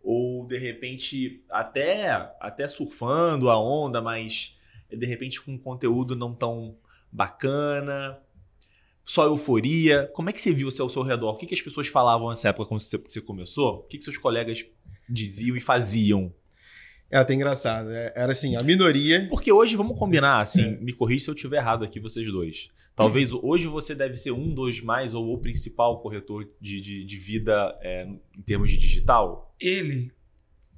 ou 0.02 0.44
de 0.46 0.58
repente 0.58 1.44
até 1.48 2.34
até 2.40 2.66
surfando 2.66 3.48
a 3.48 3.58
onda, 3.58 4.02
mas 4.02 4.58
de 4.90 5.06
repente 5.06 5.40
com 5.40 5.52
um 5.52 5.58
conteúdo 5.58 6.16
não 6.16 6.34
tão 6.34 6.76
bacana, 7.12 8.20
só 9.04 9.26
euforia. 9.26 10.10
Como 10.12 10.28
é 10.28 10.32
que 10.32 10.42
você 10.42 10.52
viu 10.52 10.70
você 10.70 10.82
ao 10.82 10.90
seu 10.90 11.02
redor? 11.02 11.30
O 11.30 11.36
que, 11.36 11.46
que 11.46 11.54
as 11.54 11.62
pessoas 11.62 11.86
falavam 11.86 12.28
nessa 12.28 12.48
época 12.48 12.68
quando 12.68 12.80
você 12.80 13.20
começou? 13.20 13.78
O 13.78 13.82
que, 13.84 13.98
que 13.98 14.04
seus 14.04 14.18
colegas 14.18 14.64
diziam 15.08 15.56
e 15.56 15.60
faziam? 15.60 16.34
É 17.10 17.18
até 17.18 17.34
engraçado. 17.34 17.90
É, 17.90 18.12
era 18.14 18.32
assim, 18.32 18.56
a 18.56 18.62
minoria. 18.62 19.26
Porque 19.28 19.50
hoje, 19.50 19.74
vamos 19.76 19.98
combinar, 19.98 20.40
assim, 20.40 20.74
é. 20.74 20.76
me 20.76 20.92
corrija 20.92 21.24
se 21.24 21.30
eu 21.30 21.34
estiver 21.34 21.56
errado 21.56 21.84
aqui, 21.84 21.98
vocês 21.98 22.26
dois. 22.26 22.70
Talvez 22.94 23.32
hoje 23.32 23.66
você 23.66 23.94
deve 23.94 24.16
ser 24.16 24.30
um 24.30 24.52
dos 24.52 24.82
mais 24.82 25.14
ou 25.14 25.32
o 25.32 25.38
principal 25.38 26.00
corretor 26.02 26.46
de, 26.60 26.80
de, 26.80 27.04
de 27.04 27.16
vida 27.16 27.76
é, 27.80 28.06
em 28.36 28.42
termos 28.42 28.70
de 28.70 28.76
digital? 28.76 29.54
Ele, 29.58 30.12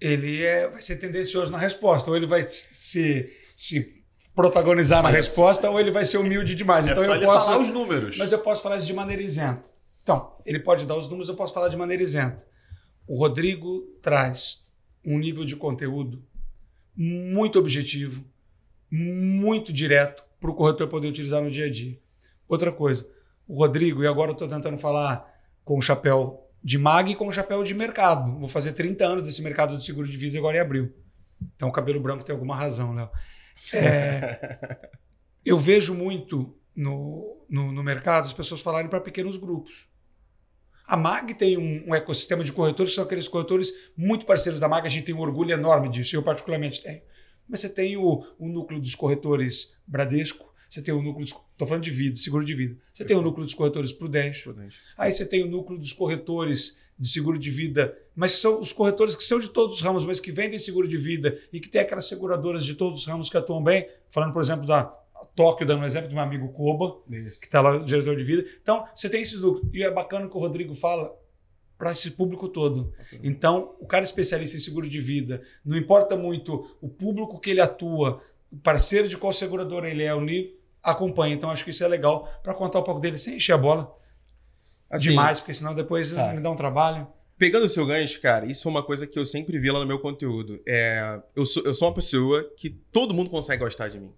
ele 0.01 0.43
é, 0.43 0.69
vai 0.69 0.81
ser 0.81 0.97
tendencioso 0.97 1.51
na 1.51 1.59
resposta, 1.59 2.09
ou 2.09 2.17
ele 2.17 2.27
vai 2.27 2.43
se, 2.43 3.29
se 3.57 4.05
protagonizar 4.35 5.03
mas, 5.03 5.13
na 5.13 5.19
resposta, 5.19 5.69
ou 5.69 5.81
ele 5.81 5.91
vai 5.91 6.05
ser 6.05 6.19
humilde 6.19 6.55
demais. 6.55 6.87
É 6.87 6.93
então 6.93 7.05
só 7.05 7.17
eu 7.17 7.23
posso 7.23 7.45
falar 7.45 7.59
os 7.59 7.71
números. 7.71 8.17
Mas 8.17 8.31
eu 8.31 8.39
posso 8.39 8.63
falar 8.63 8.77
isso 8.77 8.87
de 8.87 8.95
maneira 8.95 9.21
isenta. 9.21 9.65
Então, 10.03 10.37
ele 10.47 10.61
pode 10.61 10.87
dar 10.87 10.97
os 10.97 11.09
números, 11.09 11.29
eu 11.29 11.35
posso 11.35 11.53
falar 11.53 11.69
de 11.69 11.77
maneira 11.77 12.03
isenta. 12.03 12.43
O 13.07 13.19
Rodrigo 13.19 13.81
traz 14.01 14.62
um 15.05 15.19
nível 15.19 15.45
de 15.45 15.57
conteúdo 15.57 16.25
muito 16.97 17.59
objetivo, 17.59 18.25
muito 18.91 19.73
direto 19.73 20.25
para 20.41 20.51
o 20.51 20.55
corretor 20.55 20.89
poder 20.89 21.09
utilizar 21.09 21.43
no 21.43 21.51
dia 21.51 21.67
a 21.67 21.71
dia. 21.71 21.99
Outra 22.49 22.71
coisa, 22.71 23.09
o 23.47 23.57
Rodrigo, 23.57 24.03
e 24.03 24.07
agora 24.07 24.31
eu 24.31 24.35
estou 24.35 24.49
tentando 24.49 24.77
falar 24.77 25.27
com 25.65 25.79
o 25.79 25.83
chapéu 25.83 26.51
de 26.63 26.79
mag 26.79 27.11
e 27.11 27.15
com 27.15 27.27
o 27.27 27.33
chapéu 27.33 27.63
de 27.63 27.75
mercado. 27.75 28.39
Vou 28.39 28.49
fazer 28.49 28.73
30 28.73 29.05
anos 29.05 29.23
desse 29.25 29.43
mercado 29.43 29.77
de 29.77 29.85
seguro 29.85 30.07
de 30.07 30.17
vida 30.17 30.39
agora 30.39 30.57
em 30.57 30.61
abril. 30.61 30.93
Então 31.57 31.69
o 31.69 31.73
cabelo 31.73 32.01
branco 32.01 32.25
tem 32.25 32.33
alguma 32.33 32.57
razão, 32.57 32.95
Léo. 32.95 33.11
É, 33.73 34.59
eu 35.45 35.59
vejo 35.59 35.95
muito 35.95 36.55
no, 36.75 37.45
no, 37.49 37.73
no 37.73 37.83
mercado 37.83 38.27
as 38.27 38.33
pessoas 38.33 38.61
falarem 38.61 38.89
para 38.89 39.01
pequenos 39.01 39.37
grupos. 39.37 39.89
A 40.87 40.97
MAG 40.97 41.35
tem 41.35 41.57
um, 41.57 41.91
um, 41.91 41.95
ecossistema 41.95 42.45
de 42.45 42.53
corretores, 42.53 42.95
são 42.95 43.05
aqueles 43.05 43.29
corretores 43.29 43.73
muito 43.97 44.27
parceiros 44.27 44.61
da 44.61 44.69
MAG, 44.69 44.87
a 44.87 44.91
gente 44.91 45.05
tem 45.05 45.15
um 45.15 45.21
orgulho 45.21 45.53
enorme 45.53 45.89
disso, 45.89 46.17
eu 46.17 46.23
particularmente 46.23 46.83
tenho. 46.83 47.01
Mas 47.49 47.61
você 47.61 47.69
tem 47.69 47.97
o, 47.97 48.25
o 48.39 48.49
núcleo 48.49 48.81
dos 48.81 48.95
corretores 48.95 49.77
Bradesco, 49.87 50.53
você 50.73 50.81
tem 50.81 50.95
o 50.95 51.03
núcleo, 51.03 51.23
estou 51.25 51.69
falando 51.69 51.85
de 51.85 51.91
vida, 51.91 52.17
seguro 52.17 52.47
de 52.47 52.55
vida. 52.55 52.79
Você 52.95 53.05
tem 53.05 53.15
o 53.15 53.21
núcleo 53.21 53.45
dos 53.45 53.53
corretores 53.53 53.93
Prudente. 53.93 54.43
Prudente. 54.43 54.79
Aí 54.97 55.13
você 55.13 55.27
tem 55.27 55.45
o 55.45 55.47
núcleo 55.47 55.79
dos 55.79 55.93
corretores 55.93 56.79
de 56.99 57.09
seguro 57.09 57.39
de 57.39 57.51
vida, 57.51 57.95
mas 58.17 58.33
são 58.33 58.59
os 58.59 58.73
corretores 58.73 59.15
que 59.15 59.23
são 59.23 59.39
de 59.39 59.49
todos 59.49 59.77
os 59.77 59.83
ramos, 59.83 60.07
mas 60.07 60.19
que 60.19 60.33
vendem 60.33 60.59
seguro 60.59 60.89
de 60.89 60.97
vida 60.97 61.39
e 61.53 61.61
que 61.61 61.69
tem 61.69 61.83
aquelas 61.83 62.07
seguradoras 62.09 62.65
de 62.65 62.75
todos 62.75 63.01
os 63.01 63.07
ramos 63.07 63.29
que 63.29 63.37
atuam 63.37 63.63
bem. 63.63 63.87
Falando, 64.09 64.33
por 64.33 64.41
exemplo, 64.41 64.67
da 64.67 64.85
Tóquio, 65.35 65.67
dando 65.67 65.83
um 65.83 65.87
exemplo 65.87 66.09
do 66.09 66.15
meu 66.15 66.23
amigo 66.23 66.53
Koba, 66.53 67.01
Isso. 67.11 67.41
que 67.41 67.47
está 67.47 67.61
lá, 67.61 67.79
diretor 67.79 68.17
de 68.17 68.25
vida. 68.25 68.49
Então, 68.61 68.87
você 68.95 69.09
tem 69.09 69.23
esses 69.23 69.41
lucros. 69.41 69.69
E 69.73 69.83
é 69.83 69.91
bacana 69.91 70.29
que 70.29 70.37
o 70.37 70.41
Rodrigo 70.41 70.75
fala 70.75 71.15
para 71.79 71.91
esse 71.91 72.13
público 72.13 72.49
todo. 72.49 72.95
Então, 73.25 73.75
o 73.81 73.87
cara 73.87 74.05
especialista 74.05 74.57
em 74.57 74.61
seguro 74.61 74.89
de 74.89 75.01
vida, 75.01 75.43
não 75.65 75.77
importa 75.77 76.17
muito 76.17 76.77
o 76.81 76.89
público 76.89 77.41
que 77.41 77.51
ele 77.51 77.61
atua, 77.61 78.23
o 78.53 78.57
parceiro 78.57 79.09
de 79.09 79.17
qual 79.17 79.33
seguradora 79.33 79.91
ele 79.91 80.05
é, 80.05 80.15
o 80.15 80.21
nível, 80.21 80.53
acompanha. 80.83 81.35
Então, 81.35 81.51
acho 81.51 81.65
que 81.65 81.71
isso 81.71 81.83
é 81.83 81.89
legal 81.89 82.29
para 82.43 82.55
contar 82.55 82.79
um 82.79 82.85
pouco 82.85 83.01
dele 83.01 83.19
sem 83.19 83.37
encher 83.37 83.55
a 83.55 83.59
bola. 83.59 83.93
assim, 84.91 85.11
demais, 85.11 85.41
porque 85.41 85.55
senão 85.55 85.75
depois 85.75 86.13
tá. 86.13 86.33
me 86.35 86.41
dá 86.41 86.51
um 86.51 86.57
trabalho. 86.57 87.07
Pegando 87.39 87.65
o 87.65 87.69
seu 87.69 87.85
gancho, 87.85 88.21
cara, 88.21 88.47
isso 88.47 88.63
foi 88.63 88.71
uma 88.71 88.85
coisa 88.85 89.07
que 89.07 89.19
eu 89.19 89.25
sempre 89.25 89.59
vi 89.59 89.71
lá 89.71 89.81
no 89.81 89.87
meu 89.87 89.99
conteúdo. 89.99 90.61
É, 90.65 91.21
eu, 91.35 91.45
sou, 91.45 91.65
eu 91.65 91.75
sou 91.75 91.89
uma 91.89 91.95
pessoa 91.95 92.49
que 92.57 92.71
todo 92.71 93.13
mundo 93.13 93.31
consegue 93.31 93.65
gostar 93.65 93.89
de 93.89 93.99
mim. 93.99 94.13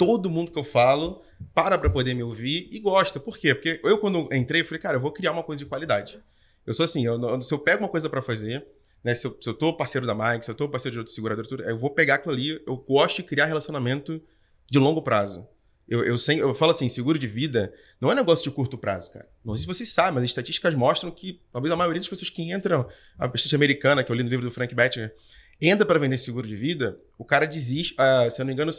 Todo 0.00 0.30
mundo 0.30 0.50
que 0.50 0.58
eu 0.58 0.64
falo 0.64 1.20
para 1.54 1.76
pra 1.76 1.90
poder 1.90 2.14
me 2.14 2.22
ouvir 2.22 2.70
e 2.72 2.78
gosta. 2.78 3.20
Por 3.20 3.36
quê? 3.36 3.54
Porque 3.54 3.78
eu, 3.84 3.98
quando 3.98 4.32
entrei, 4.32 4.64
falei, 4.64 4.80
cara, 4.80 4.96
eu 4.96 5.00
vou 5.00 5.12
criar 5.12 5.30
uma 5.30 5.42
coisa 5.42 5.62
de 5.62 5.68
qualidade. 5.68 6.18
Eu 6.66 6.72
sou 6.72 6.84
assim, 6.84 7.04
eu, 7.04 7.42
se 7.42 7.52
eu 7.52 7.58
pego 7.58 7.82
uma 7.82 7.88
coisa 7.88 8.08
para 8.08 8.22
fazer, 8.22 8.66
né, 9.04 9.12
se, 9.14 9.26
eu, 9.26 9.36
se 9.38 9.46
eu 9.46 9.52
tô 9.52 9.76
parceiro 9.76 10.06
da 10.06 10.14
Mike, 10.14 10.46
se 10.46 10.50
eu 10.50 10.54
tô 10.54 10.70
parceiro 10.70 10.94
de 10.94 10.98
outro 11.00 11.12
segurador, 11.12 11.44
eu 11.60 11.76
vou 11.76 11.90
pegar 11.90 12.14
aquilo 12.14 12.32
ali, 12.32 12.62
eu 12.66 12.78
gosto 12.78 13.16
de 13.16 13.24
criar 13.24 13.44
relacionamento 13.44 14.22
de 14.70 14.78
longo 14.78 15.02
prazo. 15.02 15.46
Eu, 15.86 16.02
eu, 16.02 16.16
sem, 16.16 16.38
eu 16.38 16.54
falo 16.54 16.70
assim, 16.70 16.88
seguro 16.88 17.18
de 17.18 17.26
vida 17.26 17.70
não 18.00 18.10
é 18.10 18.14
negócio 18.14 18.42
de 18.42 18.50
curto 18.50 18.78
prazo, 18.78 19.12
cara. 19.12 19.28
Não 19.44 19.54
sei 19.54 19.62
se 19.62 19.66
vocês 19.66 19.92
sabem, 19.92 20.14
mas 20.14 20.24
as 20.24 20.30
estatísticas 20.30 20.74
mostram 20.74 21.10
que 21.10 21.42
talvez 21.52 21.70
a 21.70 21.76
maioria 21.76 22.00
das 22.00 22.08
pessoas 22.08 22.30
que 22.30 22.50
entram, 22.50 22.88
a 23.18 23.26
estatística 23.26 23.56
americana, 23.56 24.02
que 24.02 24.10
eu 24.10 24.16
li 24.16 24.22
no 24.22 24.30
livro 24.30 24.46
do 24.46 24.50
Frank 24.50 24.74
Bettger, 24.74 25.12
entra 25.60 25.84
para 25.84 25.98
vender 25.98 26.18
seguro 26.18 26.46
de 26.46 26.56
vida, 26.56 26.98
o 27.18 27.24
cara 27.24 27.46
desiste, 27.46 27.94
uh, 27.94 28.30
se 28.30 28.40
eu 28.40 28.44
não 28.44 28.48
me 28.48 28.52
engano, 28.54 28.72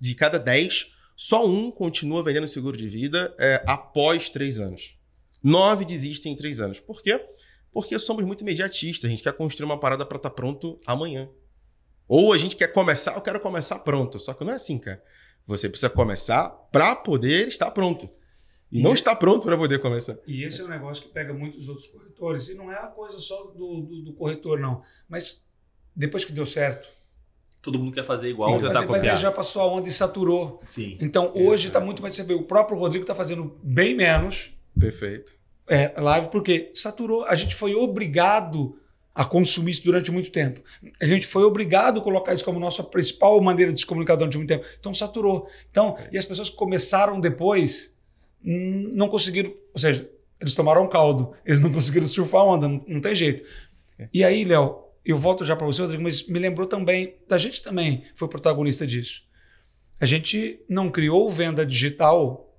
de 0.00 0.14
cada 0.14 0.38
10, 0.38 0.92
só 1.16 1.46
um 1.46 1.70
continua 1.70 2.22
vendendo 2.22 2.48
seguro 2.48 2.76
de 2.76 2.88
vida 2.88 3.34
é, 3.38 3.62
após 3.66 4.30
três 4.30 4.58
anos. 4.58 4.98
Nove 5.42 5.84
desistem 5.84 6.32
em 6.32 6.36
três 6.36 6.58
anos. 6.58 6.80
Por 6.80 7.02
quê? 7.02 7.20
Porque 7.70 7.98
somos 7.98 8.24
muito 8.24 8.40
imediatistas. 8.40 9.06
A 9.06 9.10
gente 9.10 9.22
quer 9.22 9.32
construir 9.34 9.66
uma 9.66 9.78
parada 9.78 10.04
para 10.04 10.16
estar 10.16 10.30
tá 10.30 10.34
pronto 10.34 10.80
amanhã. 10.86 11.28
Ou 12.08 12.32
a 12.32 12.38
gente 12.38 12.56
quer 12.56 12.68
começar, 12.68 13.14
eu 13.14 13.20
quero 13.20 13.38
começar 13.40 13.78
pronto. 13.80 14.18
Só 14.18 14.34
que 14.34 14.44
não 14.44 14.52
é 14.52 14.56
assim, 14.56 14.78
cara. 14.78 15.02
Você 15.46 15.68
precisa 15.68 15.90
começar 15.90 16.48
para 16.72 16.96
poder 16.96 17.46
estar 17.48 17.70
pronto. 17.70 18.08
E, 18.72 18.80
e 18.80 18.82
não 18.82 18.92
é... 18.92 18.94
está 18.94 19.14
pronto 19.14 19.44
para 19.44 19.56
poder 19.56 19.78
começar. 19.80 20.16
E 20.26 20.44
esse 20.44 20.62
é 20.62 20.64
um 20.64 20.68
negócio 20.68 21.04
que 21.04 21.10
pega 21.10 21.34
muitos 21.34 21.68
outros 21.68 21.86
corretores. 21.88 22.48
E 22.48 22.54
não 22.54 22.72
é 22.72 22.76
a 22.76 22.86
coisa 22.86 23.18
só 23.18 23.44
do, 23.44 23.82
do, 23.82 24.02
do 24.02 24.12
corretor, 24.14 24.58
não. 24.58 24.82
Mas 25.08 25.43
depois 25.94 26.24
que 26.24 26.32
deu 26.32 26.46
certo. 26.46 26.88
Todo 27.62 27.78
mundo 27.78 27.92
quer 27.92 28.04
fazer 28.04 28.28
igual, 28.28 28.60
tentar 28.60 28.82
fazer. 28.82 29.10
Mas 29.10 29.20
já 29.20 29.32
passou 29.32 29.62
a 29.62 29.66
onda 29.66 29.88
e 29.88 29.90
saturou. 29.90 30.60
Sim. 30.66 30.98
Então 31.00 31.32
hoje 31.34 31.68
está 31.68 31.80
muito 31.80 32.02
mais. 32.02 32.14
Você 32.14 32.22
vê, 32.22 32.34
o 32.34 32.42
próprio 32.42 32.76
Rodrigo 32.76 33.04
está 33.04 33.14
fazendo 33.14 33.58
bem 33.62 33.94
menos. 33.94 34.52
Perfeito. 34.78 35.34
É, 35.66 35.98
live, 35.98 36.28
porque 36.28 36.70
saturou. 36.74 37.24
A 37.24 37.34
gente 37.34 37.54
foi 37.54 37.74
obrigado 37.74 38.78
a 39.14 39.24
consumir 39.24 39.70
isso 39.70 39.84
durante 39.84 40.10
muito 40.10 40.30
tempo. 40.30 40.60
A 41.00 41.06
gente 41.06 41.26
foi 41.26 41.44
obrigado 41.44 42.00
a 42.00 42.02
colocar 42.02 42.34
isso 42.34 42.44
como 42.44 42.58
nossa 42.58 42.82
principal 42.82 43.40
maneira 43.40 43.72
de 43.72 43.78
se 43.78 43.86
comunicar 43.86 44.16
durante 44.16 44.36
muito 44.36 44.48
tempo. 44.48 44.66
Então 44.78 44.92
saturou. 44.92 45.48
Então, 45.70 45.96
e 46.12 46.18
as 46.18 46.24
pessoas 46.24 46.50
que 46.50 46.56
começaram 46.56 47.20
depois 47.20 47.96
hum, 48.44 48.90
não 48.92 49.08
conseguiram, 49.08 49.54
ou 49.72 49.80
seja, 49.80 50.10
eles 50.40 50.54
tomaram 50.54 50.86
caldo, 50.88 51.32
eles 51.46 51.60
não 51.60 51.70
conseguiram 51.72 52.08
surfar 52.08 52.40
a 52.40 52.44
onda, 52.44 52.68
não, 52.68 52.84
não 52.86 53.00
tem 53.00 53.14
jeito. 53.14 53.48
E 54.12 54.24
aí, 54.24 54.44
Léo, 54.44 54.83
eu 55.04 55.18
volto 55.18 55.44
já 55.44 55.54
para 55.54 55.66
você, 55.66 55.82
Rodrigo, 55.82 56.02
mas 56.02 56.26
me 56.26 56.38
lembrou 56.38 56.66
também, 56.66 57.16
da 57.28 57.36
gente 57.36 57.62
também 57.62 58.04
foi 58.14 58.28
protagonista 58.28 58.86
disso. 58.86 59.22
A 60.00 60.06
gente 60.06 60.60
não 60.68 60.90
criou 60.90 61.30
venda 61.30 61.64
digital 61.64 62.54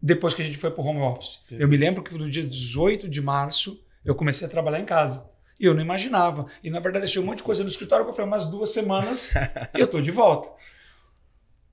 depois 0.00 0.32
que 0.32 0.42
a 0.42 0.44
gente 0.44 0.56
foi 0.56 0.70
para 0.70 0.82
o 0.82 0.86
home 0.86 1.00
office. 1.00 1.40
Eu 1.50 1.68
me 1.68 1.76
lembro 1.76 2.02
que 2.02 2.14
no 2.16 2.30
dia 2.30 2.44
18 2.44 3.08
de 3.08 3.20
março 3.20 3.82
eu 4.04 4.14
comecei 4.14 4.46
a 4.46 4.50
trabalhar 4.50 4.80
em 4.80 4.84
casa. 4.84 5.28
E 5.58 5.66
eu 5.66 5.74
não 5.74 5.82
imaginava. 5.82 6.46
E 6.62 6.70
na 6.70 6.80
verdade 6.80 7.04
deixei 7.04 7.20
um 7.20 7.26
monte 7.26 7.38
de 7.38 7.44
coisa 7.44 7.62
no 7.62 7.68
escritório 7.68 8.04
que 8.04 8.10
eu 8.10 8.14
falei, 8.14 8.30
umas 8.30 8.46
duas 8.46 8.70
semanas 8.70 9.30
e 9.76 9.80
eu 9.80 9.84
estou 9.84 10.00
de 10.00 10.10
volta. 10.10 10.48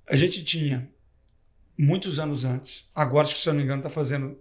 A 0.09 0.15
gente 0.15 0.43
tinha, 0.43 0.89
muitos 1.77 2.19
anos 2.19 2.43
antes, 2.43 2.89
agora, 2.93 3.27
se 3.27 3.47
eu 3.47 3.53
não 3.53 3.59
me 3.59 3.63
engano, 3.63 3.79
está 3.79 3.89
fazendo 3.89 4.37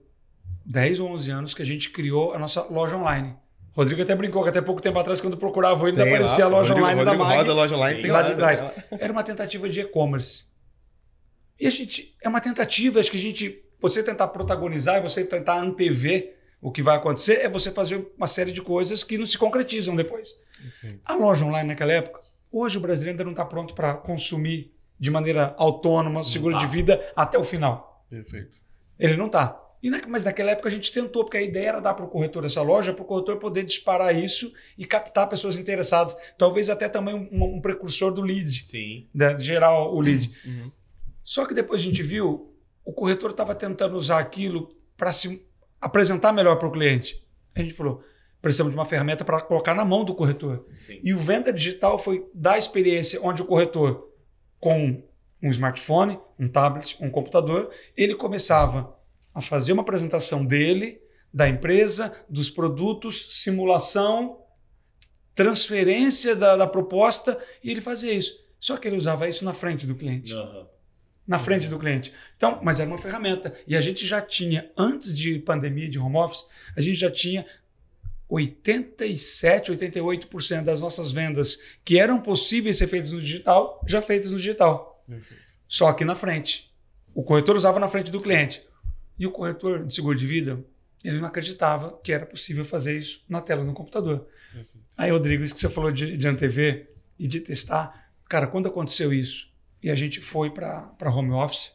10 0.65 1.01
ou 1.01 1.11
11 1.11 1.31
anos 1.31 1.55
que 1.55 1.63
a 1.63 1.67
gente 1.67 1.91
criou 1.91 2.33
a 2.33 2.39
nossa 2.39 2.63
loja 2.65 2.97
online. 2.97 3.37
Rodrigo 3.77 4.03
até 4.03 4.15
brincou 4.17 4.43
que 4.43 4.49
até 4.49 4.63
pouco 4.63 4.81
tempo 4.81 4.99
atrás, 4.99 5.21
quando 5.21 5.37
procurava 5.37 5.87
ele, 5.87 6.01
ainda 6.01 6.11
aparecia 6.11 6.47
lá, 6.47 6.57
a 6.57 6.61
loja 6.61 6.69
Rodrigo, 6.71 6.87
online 6.87 7.05
Rodrigo 7.05 7.23
da 7.23 7.29
Mag. 7.29 7.39
Rosa, 7.39 7.53
loja 7.53 7.77
online 7.77 8.03
tem 8.03 8.11
lá, 8.11 8.21
lá 8.21 8.29
de 8.29 8.35
trás. 8.35 8.65
Era 8.91 9.13
uma 9.13 9.23
tentativa 9.23 9.69
de 9.69 9.81
e-commerce. 9.81 10.45
E 11.61 11.67
a 11.67 11.71
gente, 11.71 12.17
é 12.23 12.29
uma 12.29 12.41
tentativa, 12.41 12.99
acho 12.99 13.11
que 13.11 13.19
a 13.19 13.21
gente, 13.21 13.63
você 13.79 14.03
tentar 14.03 14.29
protagonizar 14.29 14.97
e 14.97 15.01
você 15.03 15.25
tentar 15.25 15.61
antever 15.61 16.37
o 16.61 16.73
que 16.73 16.83
vai 16.83 16.97
acontecer 16.97 17.41
é 17.41 17.51
você 17.51 17.71
fazer 17.71 18.11
uma 18.17 18.27
série 18.27 18.51
de 18.51 18.63
coisas 18.63 19.05
que 19.05 19.19
não 19.19 19.27
se 19.27 19.37
concretizam 19.37 19.95
depois. 19.95 20.31
Perfeito. 20.59 21.01
A 21.05 21.15
loja 21.15 21.45
online 21.45 21.69
naquela 21.69 21.93
época, 21.93 22.21
hoje 22.51 22.79
o 22.79 22.81
brasileiro 22.81 23.13
ainda 23.15 23.25
não 23.25 23.33
está 23.33 23.45
pronto 23.45 23.75
para 23.75 23.93
consumir 23.93 24.75
de 24.99 25.11
maneira 25.11 25.55
autônoma, 25.59 26.25
seguro 26.25 26.55
tá. 26.55 26.61
de 26.61 26.67
vida 26.67 27.13
até 27.15 27.39
o 27.39 27.45
final. 27.45 28.07
Perfeito. 28.09 28.57
Ele 28.99 29.19
não 29.19 29.27
está. 29.27 29.66
Na, 29.91 30.07
mas 30.07 30.25
naquela 30.25 30.51
época 30.51 30.69
a 30.69 30.71
gente 30.71 30.93
tentou, 30.93 31.25
porque 31.25 31.37
a 31.37 31.43
ideia 31.43 31.69
era 31.69 31.81
dar 31.81 31.95
para 31.95 32.05
o 32.05 32.09
corretor 32.09 32.45
essa 32.45 32.63
loja, 32.63 32.93
para 32.93 33.03
o 33.03 33.07
corretor 33.07 33.39
poder 33.39 33.65
disparar 33.65 34.15
isso 34.15 34.53
e 34.77 34.85
captar 34.85 35.29
pessoas 35.29 35.59
interessadas. 35.59 36.17
Talvez 36.39 36.71
até 36.71 36.89
também 36.89 37.15
um, 37.15 37.57
um 37.57 37.61
precursor 37.61 38.13
do 38.13 38.23
lead. 38.23 38.65
Sim. 38.65 39.07
De, 39.15 39.39
gerar 39.43 39.79
o 39.79 40.01
lead. 40.01 40.31
Uhum. 40.45 40.71
Só 41.23 41.45
que 41.45 41.55
depois 41.55 41.81
a 41.81 41.85
gente 41.85 42.03
viu, 42.03 42.55
o 42.85 42.93
corretor 42.93 43.31
estava 43.31 43.55
tentando 43.55 43.97
usar 43.97 44.19
aquilo 44.19 44.75
para 44.97 45.13
se 45.13 45.45
apresentar 45.81 46.33
melhor 46.33 46.57
para 46.57 46.69
o 46.69 46.73
cliente. 46.73 47.23
A 47.55 47.61
gente 47.61 47.75
falou, 47.75 48.03
precisamos 48.41 48.73
de 48.73 48.79
uma 48.79 48.85
ferramenta 48.85 49.25
para 49.25 49.41
colocar 49.41 49.75
na 49.75 49.85
mão 49.85 50.05
do 50.05 50.15
corretor. 50.15 50.67
Sim. 50.73 51.01
E 51.03 51.13
o 51.13 51.19
venda 51.19 51.53
digital 51.53 51.99
foi 51.99 52.29
dar 52.33 52.57
experiência 52.57 53.21
onde 53.23 53.43
o 53.43 53.45
corretor, 53.45 54.09
com 54.59 55.03
um 55.43 55.51
smartphone, 55.51 56.19
um 56.39 56.49
tablet, 56.49 56.97
um 57.01 57.11
computador, 57.11 57.71
ele 57.97 58.15
começava 58.15 58.96
a 59.37 59.43
fazer 59.43 59.75
uma 59.75 59.83
apresentação 59.83 60.47
dele, 60.47 60.99
da 61.33 61.47
empresa, 61.47 62.11
dos 62.27 62.49
produtos, 62.49 63.43
simulação, 63.43 64.43
transferência 65.35 66.35
da, 66.35 66.57
da 66.57 66.67
proposta, 66.67 67.39
e 67.63 67.71
ele 67.71 67.83
fazia 67.83 68.15
isso. 68.15 68.47
Só 68.59 68.79
que 68.79 68.89
ele 68.89 68.97
usava 68.97 69.29
isso 69.29 69.45
na 69.45 69.53
frente 69.53 69.87
do 69.87 69.95
cliente. 69.95 70.33
Uhum. 70.33 70.67
Na 71.27 71.39
frente 71.39 71.69
do 71.69 71.79
cliente. 71.79 72.15
Então, 72.35 72.61
mas 72.63 72.81
era 72.81 72.89
uma 72.89 72.97
ferramenta. 72.97 73.55
E 73.67 73.77
a 73.77 73.81
gente 73.83 74.07
já 74.07 74.23
tinha, 74.23 74.71
antes 74.75 75.15
de 75.15 75.39
pandemia 75.41 75.87
de 75.87 75.99
home 75.99 76.17
office, 76.17 76.47
a 76.75 76.81
gente 76.81 76.99
já 76.99 77.11
tinha 77.11 77.45
87, 78.31 79.71
88% 79.71 80.65
das 80.65 80.81
nossas 80.81 81.13
vendas 81.13 81.61
que 81.85 81.99
eram 81.99 82.23
possíveis 82.23 82.79
ser 82.79 82.87
feitas 82.87 83.13
no 83.13 83.21
digital, 83.21 83.85
já 83.87 84.01
feitas 84.01 84.31
no 84.31 84.39
digital. 84.39 85.05
Perfeito. 85.07 85.43
Só 85.69 85.93
que 85.93 86.07
na 86.07 86.15
frente. 86.15 86.75
O 87.15 87.23
corretor 87.23 87.55
usava 87.55 87.79
na 87.79 87.89
frente 87.89 88.11
do 88.11 88.21
cliente. 88.21 88.67
E 89.19 89.27
o 89.27 89.31
corretor 89.31 89.85
de 89.85 89.95
seguro 89.95 90.17
de 90.17 90.27
vida, 90.27 90.65
ele 91.03 91.21
não 91.21 91.29
acreditava 91.29 91.99
que 92.03 92.13
era 92.13 92.27
possível 92.27 92.65
fazer 92.65 92.99
isso 92.99 93.25
na 93.29 93.41
tela 93.41 93.65
do 93.65 93.73
computador. 93.73 94.27
Aí, 94.97 95.11
Rodrigo, 95.11 95.45
isso 95.45 95.55
que 95.55 95.61
você 95.61 95.69
falou 95.69 95.93
de, 95.93 96.17
de 96.17 96.29
ANTV 96.29 96.89
e 97.19 97.27
de 97.27 97.41
testar, 97.41 98.11
cara, 98.29 98.47
quando 98.47 98.69
aconteceu 98.69 99.13
isso 99.13 99.53
e 99.83 99.91
a 99.91 99.95
gente 99.95 100.21
foi 100.21 100.51
para 100.51 100.95
home 101.05 101.33
office, 101.33 101.73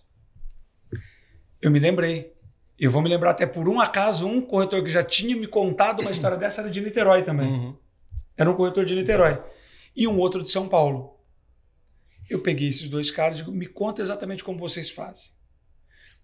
eu 1.61 1.71
me 1.71 1.79
lembrei. 1.79 2.33
Eu 2.77 2.89
vou 2.89 3.01
me 3.01 3.09
lembrar 3.09 3.31
até 3.31 3.45
por 3.45 3.69
um 3.69 3.79
acaso, 3.79 4.27
um 4.27 4.41
corretor 4.41 4.83
que 4.83 4.89
já 4.89 5.03
tinha 5.03 5.35
me 5.35 5.45
contado 5.45 6.01
uma 6.01 6.09
história 6.09 6.35
dessa 6.35 6.61
era 6.61 6.69
de 6.69 6.81
Niterói 6.81 7.21
também. 7.21 7.47
Uhum. 7.47 7.77
Era 8.35 8.49
um 8.49 8.55
corretor 8.55 8.85
de 8.85 8.95
Niterói. 8.95 9.39
E 9.95 10.07
um 10.07 10.17
outro 10.17 10.41
de 10.41 10.49
São 10.49 10.67
Paulo. 10.67 11.19
Eu 12.27 12.41
peguei 12.41 12.69
esses 12.69 12.89
dois 12.89 13.11
caras 13.11 13.35
e 13.35 13.37
digo, 13.39 13.51
me 13.51 13.67
conta 13.67 14.01
exatamente 14.01 14.43
como 14.43 14.57
vocês 14.57 14.89
fazem. 14.89 15.29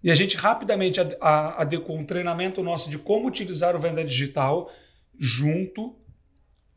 E 0.03 0.11
a 0.11 0.15
gente 0.15 0.37
rapidamente 0.37 0.99
adequou 1.19 1.97
um 1.97 2.05
treinamento 2.05 2.63
nosso 2.63 2.89
de 2.89 2.97
como 2.97 3.27
utilizar 3.27 3.75
o 3.75 3.79
venda 3.79 4.03
digital 4.03 4.71
junto, 5.17 5.95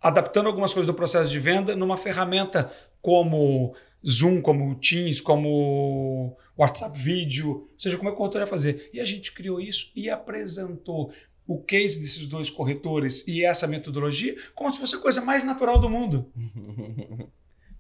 adaptando 0.00 0.47
algumas 0.47 0.73
coisas 0.73 0.87
do 0.87 0.95
processo 0.95 1.31
de 1.31 1.39
venda 1.39 1.77
numa 1.77 1.97
ferramenta 1.97 2.73
como 3.03 3.75
Zoom, 4.07 4.41
como 4.41 4.75
Teams, 4.77 5.21
como 5.21 6.37
WhatsApp 6.57 6.99
Vídeo, 6.99 7.50
ou 7.50 7.71
seja, 7.79 7.97
como 7.97 8.09
é 8.09 8.12
que 8.12 8.17
o 8.17 8.19
corretor 8.19 8.41
ia 8.41 8.47
fazer. 8.47 8.91
E 8.93 9.00
a 9.00 9.05
gente 9.05 9.33
criou 9.33 9.61
isso 9.61 9.93
e 9.95 10.09
apresentou 10.09 11.12
o 11.47 11.59
case 11.59 12.00
desses 12.00 12.27
dois 12.27 12.49
corretores 12.49 13.27
e 13.27 13.45
essa 13.45 13.67
metodologia 13.67 14.37
como 14.55 14.71
se 14.73 14.79
fosse 14.79 14.95
a 14.95 15.00
coisa 15.00 15.21
mais 15.21 15.45
natural 15.45 15.79
do 15.79 15.89
mundo. 15.89 16.31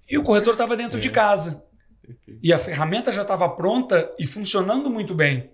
e 0.08 0.18
o 0.18 0.22
corretor 0.22 0.54
estava 0.54 0.76
dentro 0.76 0.98
é. 0.98 1.00
de 1.00 1.10
casa. 1.10 1.64
E 2.42 2.52
a 2.52 2.58
ferramenta 2.58 3.12
já 3.12 3.22
estava 3.22 3.48
pronta 3.48 4.12
e 4.18 4.26
funcionando 4.26 4.90
muito 4.90 5.14
bem. 5.14 5.50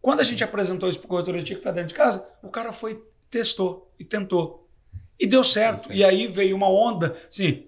Quando 0.00 0.20
a 0.20 0.24
gente 0.24 0.44
apresentou 0.44 0.88
isso 0.88 0.98
para 0.98 1.06
o 1.06 1.08
corretor 1.08 1.34
antigo 1.34 1.60
para 1.60 1.72
dentro 1.72 1.88
de 1.88 1.94
casa, 1.94 2.28
o 2.42 2.50
cara 2.50 2.72
foi, 2.72 3.02
testou 3.30 3.92
e 3.98 4.04
tentou. 4.04 4.68
E 5.18 5.26
deu 5.26 5.42
certo. 5.42 5.84
Sim, 5.84 5.88
sim. 5.88 5.94
E 5.94 6.04
aí 6.04 6.26
veio 6.26 6.56
uma 6.56 6.68
onda. 6.68 7.16
Sim, 7.30 7.66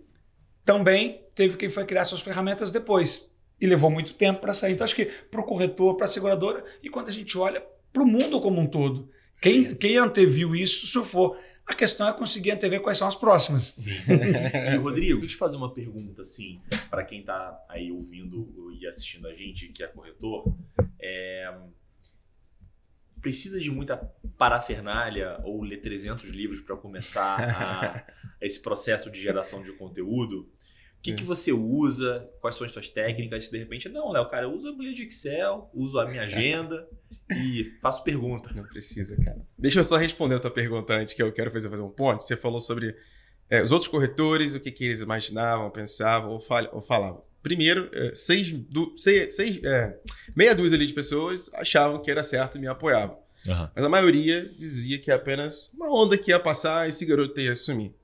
também 0.64 1.24
teve 1.34 1.56
quem 1.56 1.70
foi 1.70 1.84
criar 1.84 2.04
suas 2.04 2.20
ferramentas 2.20 2.70
depois. 2.70 3.30
E 3.58 3.66
levou 3.66 3.90
muito 3.90 4.14
tempo 4.14 4.40
para 4.40 4.52
sair. 4.52 4.72
Então, 4.72 4.84
acho 4.84 4.94
que 4.94 5.06
para 5.06 5.40
o 5.40 5.44
corretor, 5.44 5.96
para 5.96 6.04
a 6.04 6.08
seguradora, 6.08 6.62
e 6.82 6.90
quando 6.90 7.08
a 7.08 7.12
gente 7.12 7.38
olha 7.38 7.64
para 7.92 8.02
o 8.02 8.06
mundo 8.06 8.40
como 8.40 8.60
um 8.60 8.66
todo, 8.66 9.08
quem, 9.40 9.74
quem 9.74 9.96
anteviu 9.96 10.54
isso 10.54 10.86
surfou. 10.86 11.36
A 11.66 11.74
questão 11.74 12.08
é 12.08 12.12
conseguir 12.12 12.52
antever 12.52 12.80
quais 12.80 12.96
são 12.96 13.08
as 13.08 13.16
próximas. 13.16 13.64
Sim. 13.74 13.90
e, 14.72 14.76
Rodrigo, 14.76 15.20
deixa 15.20 15.24
eu 15.24 15.28
te 15.28 15.36
fazer 15.36 15.56
uma 15.56 15.72
pergunta, 15.72 16.22
assim, 16.22 16.60
para 16.88 17.04
quem 17.04 17.20
está 17.20 17.60
aí 17.68 17.90
ouvindo 17.90 18.72
e 18.80 18.86
assistindo 18.86 19.26
a 19.26 19.34
gente, 19.34 19.68
que 19.68 19.82
é 19.82 19.88
corretor. 19.88 20.54
É... 21.00 21.52
precisa 23.20 23.58
de 23.60 23.70
muita 23.70 23.96
parafernália 24.38 25.40
ou 25.42 25.62
ler 25.62 25.78
300 25.78 26.30
livros 26.30 26.60
para 26.60 26.76
começar 26.76 27.40
a, 27.40 28.06
esse 28.40 28.62
processo 28.62 29.10
de 29.10 29.20
geração 29.20 29.60
de 29.60 29.72
conteúdo? 29.72 30.48
O 31.12 31.16
que, 31.16 31.22
que 31.22 31.28
você 31.28 31.52
usa? 31.52 32.28
Quais 32.40 32.56
são 32.56 32.64
as 32.64 32.72
suas 32.72 32.88
técnicas? 32.88 33.48
De 33.48 33.58
repente, 33.58 33.88
não, 33.88 34.10
Léo, 34.10 34.28
cara, 34.28 34.46
eu 34.46 34.52
uso 34.52 34.68
a 34.68 34.72
planilha 34.72 34.94
de 34.94 35.02
Excel, 35.04 35.70
uso 35.74 35.98
a 35.98 36.06
minha 36.08 36.22
agenda 36.22 36.88
e 37.30 37.72
faço 37.80 38.02
pergunta. 38.04 38.52
Não 38.54 38.64
precisa, 38.64 39.16
cara. 39.16 39.38
Deixa 39.58 39.80
eu 39.80 39.84
só 39.84 39.96
responder 39.96 40.36
a 40.36 40.40
tua 40.40 40.50
pergunta 40.50 40.94
antes, 40.94 41.14
que 41.14 41.22
eu 41.22 41.32
quero 41.32 41.50
fazer, 41.50 41.68
fazer 41.68 41.82
um 41.82 41.90
ponto. 41.90 42.22
Você 42.22 42.36
falou 42.36 42.60
sobre 42.60 42.96
é, 43.50 43.62
os 43.62 43.72
outros 43.72 43.88
corretores, 43.88 44.54
o 44.54 44.60
que, 44.60 44.70
que 44.70 44.84
eles 44.84 45.00
imaginavam, 45.00 45.70
pensavam 45.70 46.30
ou, 46.30 46.40
fal 46.40 46.68
ou 46.72 46.82
falavam. 46.82 47.22
Primeiro, 47.42 47.88
é, 47.92 48.14
seis, 48.14 48.50
du 48.52 48.92
seis, 48.96 49.34
seis 49.34 49.62
é, 49.62 49.96
meia 50.34 50.54
dúzia 50.54 50.76
ali 50.76 50.86
de 50.86 50.92
pessoas 50.92 51.50
achavam 51.54 52.02
que 52.02 52.10
era 52.10 52.22
certo 52.22 52.58
e 52.58 52.60
me 52.60 52.66
apoiavam. 52.66 53.18
Uhum. 53.46 53.68
Mas 53.74 53.84
a 53.84 53.88
maioria 53.88 54.52
dizia 54.58 54.98
que 54.98 55.10
é 55.10 55.14
apenas 55.14 55.70
uma 55.74 55.88
onda 55.92 56.18
que 56.18 56.30
ia 56.30 56.40
passar 56.40 56.86
e 56.86 56.88
esse 56.88 57.06
garoto 57.06 57.40
ia 57.40 57.52
assumir. 57.52 57.94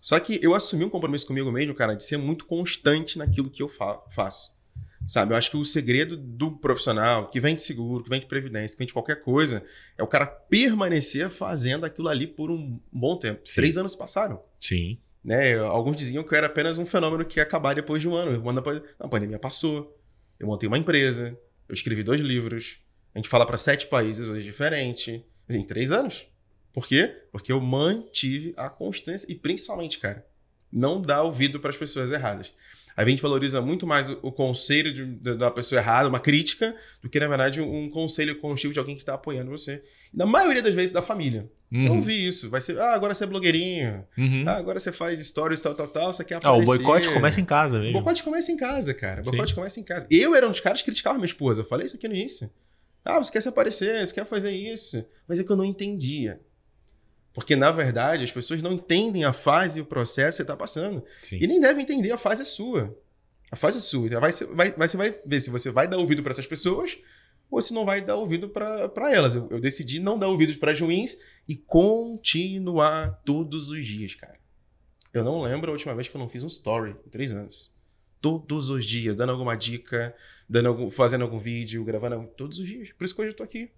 Só 0.00 0.18
que 0.18 0.40
eu 0.42 0.54
assumi 0.54 0.84
um 0.84 0.90
compromisso 0.90 1.26
comigo 1.26 1.50
mesmo, 1.52 1.74
cara, 1.74 1.94
de 1.94 2.04
ser 2.04 2.16
muito 2.16 2.46
constante 2.46 3.18
naquilo 3.18 3.50
que 3.50 3.62
eu 3.62 3.68
fa 3.68 4.00
faço. 4.10 4.58
Sabe, 5.06 5.32
eu 5.32 5.36
acho 5.36 5.50
que 5.50 5.56
o 5.56 5.64
segredo 5.64 6.16
do 6.16 6.52
profissional 6.52 7.30
que 7.30 7.40
vem 7.40 7.54
de 7.54 7.62
seguro, 7.62 8.04
que 8.04 8.10
vem 8.10 8.20
de 8.20 8.26
previdência, 8.26 8.76
que 8.76 8.78
vem 8.78 8.86
de 8.86 8.92
qualquer 8.92 9.22
coisa, 9.22 9.64
é 9.96 10.02
o 10.02 10.06
cara 10.06 10.26
permanecer 10.26 11.30
fazendo 11.30 11.84
aquilo 11.84 12.08
ali 12.08 12.26
por 12.26 12.50
um 12.50 12.78
bom 12.92 13.18
tempo. 13.18 13.40
Sim. 13.44 13.54
Três 13.54 13.76
anos 13.76 13.96
passaram. 13.96 14.42
Sim. 14.60 14.98
Né? 15.24 15.58
Alguns 15.58 15.96
diziam 15.96 16.22
que 16.22 16.34
era 16.34 16.46
apenas 16.46 16.78
um 16.78 16.86
fenômeno 16.86 17.24
que 17.24 17.40
ia 17.40 17.42
acabar 17.42 17.74
depois 17.74 18.00
de 18.02 18.08
um 18.08 18.14
ano. 18.14 18.42
A 18.98 19.08
pandemia 19.08 19.38
passou, 19.38 19.98
eu 20.38 20.46
montei 20.46 20.66
uma 20.66 20.78
empresa, 20.78 21.36
eu 21.68 21.72
escrevi 21.72 22.02
dois 22.02 22.20
livros, 22.20 22.80
a 23.14 23.18
gente 23.18 23.28
fala 23.28 23.46
para 23.46 23.56
sete 23.56 23.86
países 23.86 24.28
hoje 24.28 24.44
diferente, 24.44 25.24
em 25.48 25.64
três 25.64 25.90
anos. 25.90 26.26
Por 26.72 26.86
quê? 26.86 27.16
Porque 27.32 27.52
eu 27.52 27.60
mantive 27.60 28.54
a 28.56 28.68
constância 28.68 29.30
e 29.30 29.34
principalmente, 29.34 29.98
cara, 29.98 30.24
não 30.72 31.00
dar 31.00 31.22
ouvido 31.22 31.58
para 31.58 31.70
as 31.70 31.76
pessoas 31.76 32.10
erradas. 32.12 32.52
A 32.96 33.08
gente 33.08 33.22
valoriza 33.22 33.60
muito 33.60 33.86
mais 33.86 34.10
o 34.10 34.30
conselho 34.30 34.92
de, 34.92 35.04
de, 35.06 35.34
da 35.34 35.50
pessoa 35.50 35.80
errada, 35.80 36.08
uma 36.08 36.20
crítica, 36.20 36.76
do 37.00 37.08
que, 37.08 37.18
na 37.18 37.28
verdade, 37.28 37.60
um 37.60 37.88
conselho 37.88 38.38
construtivo 38.40 38.74
de 38.74 38.78
alguém 38.78 38.94
que 38.94 39.02
está 39.02 39.14
apoiando 39.14 39.50
você. 39.50 39.82
E 40.12 40.16
na 40.16 40.26
maioria 40.26 40.62
das 40.62 40.74
vezes, 40.74 40.90
da 40.90 41.00
família. 41.00 41.50
Uhum. 41.72 41.86
Eu 41.86 42.00
vi 42.00 42.26
isso. 42.26 42.50
Vai 42.50 42.60
ser, 42.60 42.78
ah, 42.78 42.92
agora 42.92 43.14
você 43.14 43.24
é 43.24 43.26
blogueirinho. 43.26 44.04
Uhum. 44.18 44.44
Ah, 44.46 44.56
agora 44.56 44.80
você 44.80 44.90
faz 44.90 45.24
stories, 45.24 45.62
tal, 45.62 45.74
tal, 45.74 45.88
tal. 45.88 46.12
Você 46.12 46.24
quer 46.24 46.36
aparecer. 46.36 46.60
Ah, 46.60 46.62
o 46.62 46.66
boicote 46.66 47.10
começa 47.12 47.40
em 47.40 47.44
casa, 47.44 47.78
mesmo. 47.78 47.90
O 47.90 48.02
boicote 48.02 48.24
começa 48.24 48.52
em 48.52 48.56
casa, 48.56 48.92
cara. 48.92 49.20
O 49.20 49.24
boicote 49.24 49.50
Sim. 49.50 49.54
começa 49.54 49.80
em 49.80 49.84
casa. 49.84 50.06
Eu 50.10 50.34
era 50.34 50.46
um 50.46 50.50
dos 50.50 50.60
caras 50.60 50.80
que 50.80 50.86
criticava 50.86 51.14
minha 51.14 51.26
esposa. 51.26 51.60
Eu 51.60 51.66
falei 51.66 51.86
isso 51.86 51.96
aqui 51.96 52.08
no 52.08 52.14
início. 52.14 52.50
Ah, 53.04 53.18
você 53.18 53.30
quer 53.30 53.40
se 53.40 53.48
aparecer, 53.48 54.06
você 54.06 54.12
quer 54.12 54.26
fazer 54.26 54.50
isso. 54.50 55.04
Mas 55.28 55.38
é 55.38 55.44
que 55.44 55.50
eu 55.50 55.56
não 55.56 55.64
entendia. 55.64 56.40
Porque, 57.40 57.56
na 57.56 57.70
verdade, 57.70 58.22
as 58.22 58.30
pessoas 58.30 58.60
não 58.60 58.72
entendem 58.72 59.24
a 59.24 59.32
fase 59.32 59.78
e 59.78 59.82
o 59.82 59.86
processo 59.86 60.32
que 60.32 60.36
você 60.36 60.42
está 60.42 60.54
passando. 60.54 61.02
Sim. 61.26 61.38
E 61.40 61.46
nem 61.46 61.58
devem 61.58 61.82
entender 61.82 62.12
a 62.12 62.18
fase 62.18 62.42
é 62.42 62.44
sua. 62.44 62.94
A 63.50 63.56
fase 63.56 63.78
é 63.78 63.80
sua. 63.80 64.06
Então, 64.06 64.20
vai, 64.20 64.30
vai, 64.30 64.88
você 64.88 64.96
vai 64.98 65.18
ver 65.24 65.40
se 65.40 65.48
você 65.48 65.70
vai 65.70 65.88
dar 65.88 65.96
ouvido 65.96 66.22
para 66.22 66.32
essas 66.32 66.46
pessoas 66.46 66.98
ou 67.50 67.62
se 67.62 67.72
não 67.72 67.86
vai 67.86 68.02
dar 68.02 68.16
ouvido 68.16 68.50
para 68.50 69.10
elas. 69.10 69.34
Eu, 69.34 69.48
eu, 69.50 69.58
decidi 69.58 69.98
não 69.98 70.18
dar 70.18 70.28
ouvidos 70.28 70.58
para 70.58 70.70
as 70.70 70.78
ruins 70.78 71.16
e 71.48 71.56
continuar 71.56 73.22
todos 73.24 73.70
os 73.70 73.86
dias, 73.86 74.14
cara. 74.14 74.38
Eu 75.14 75.24
não 75.24 75.40
lembro 75.40 75.70
a 75.70 75.72
última 75.72 75.94
vez 75.94 76.06
que 76.06 76.14
eu 76.14 76.20
não 76.20 76.28
fiz 76.28 76.42
um 76.42 76.46
story 76.48 76.94
em 77.06 77.08
três 77.08 77.32
anos. 77.32 77.74
Todos 78.20 78.68
os 78.68 78.84
dias, 78.84 79.16
dando 79.16 79.32
alguma 79.32 79.56
dica, 79.56 80.14
dando 80.46 80.68
algum, 80.68 80.90
fazendo 80.90 81.22
algum 81.22 81.38
vídeo, 81.38 81.82
gravando 81.82 82.28
todos 82.36 82.58
os 82.58 82.66
dias. 82.66 82.92
Por 82.92 83.04
isso 83.04 83.14
que 83.14 83.22
hoje 83.22 83.30
eu 83.30 83.36
tô 83.36 83.42
aqui. 83.42 83.70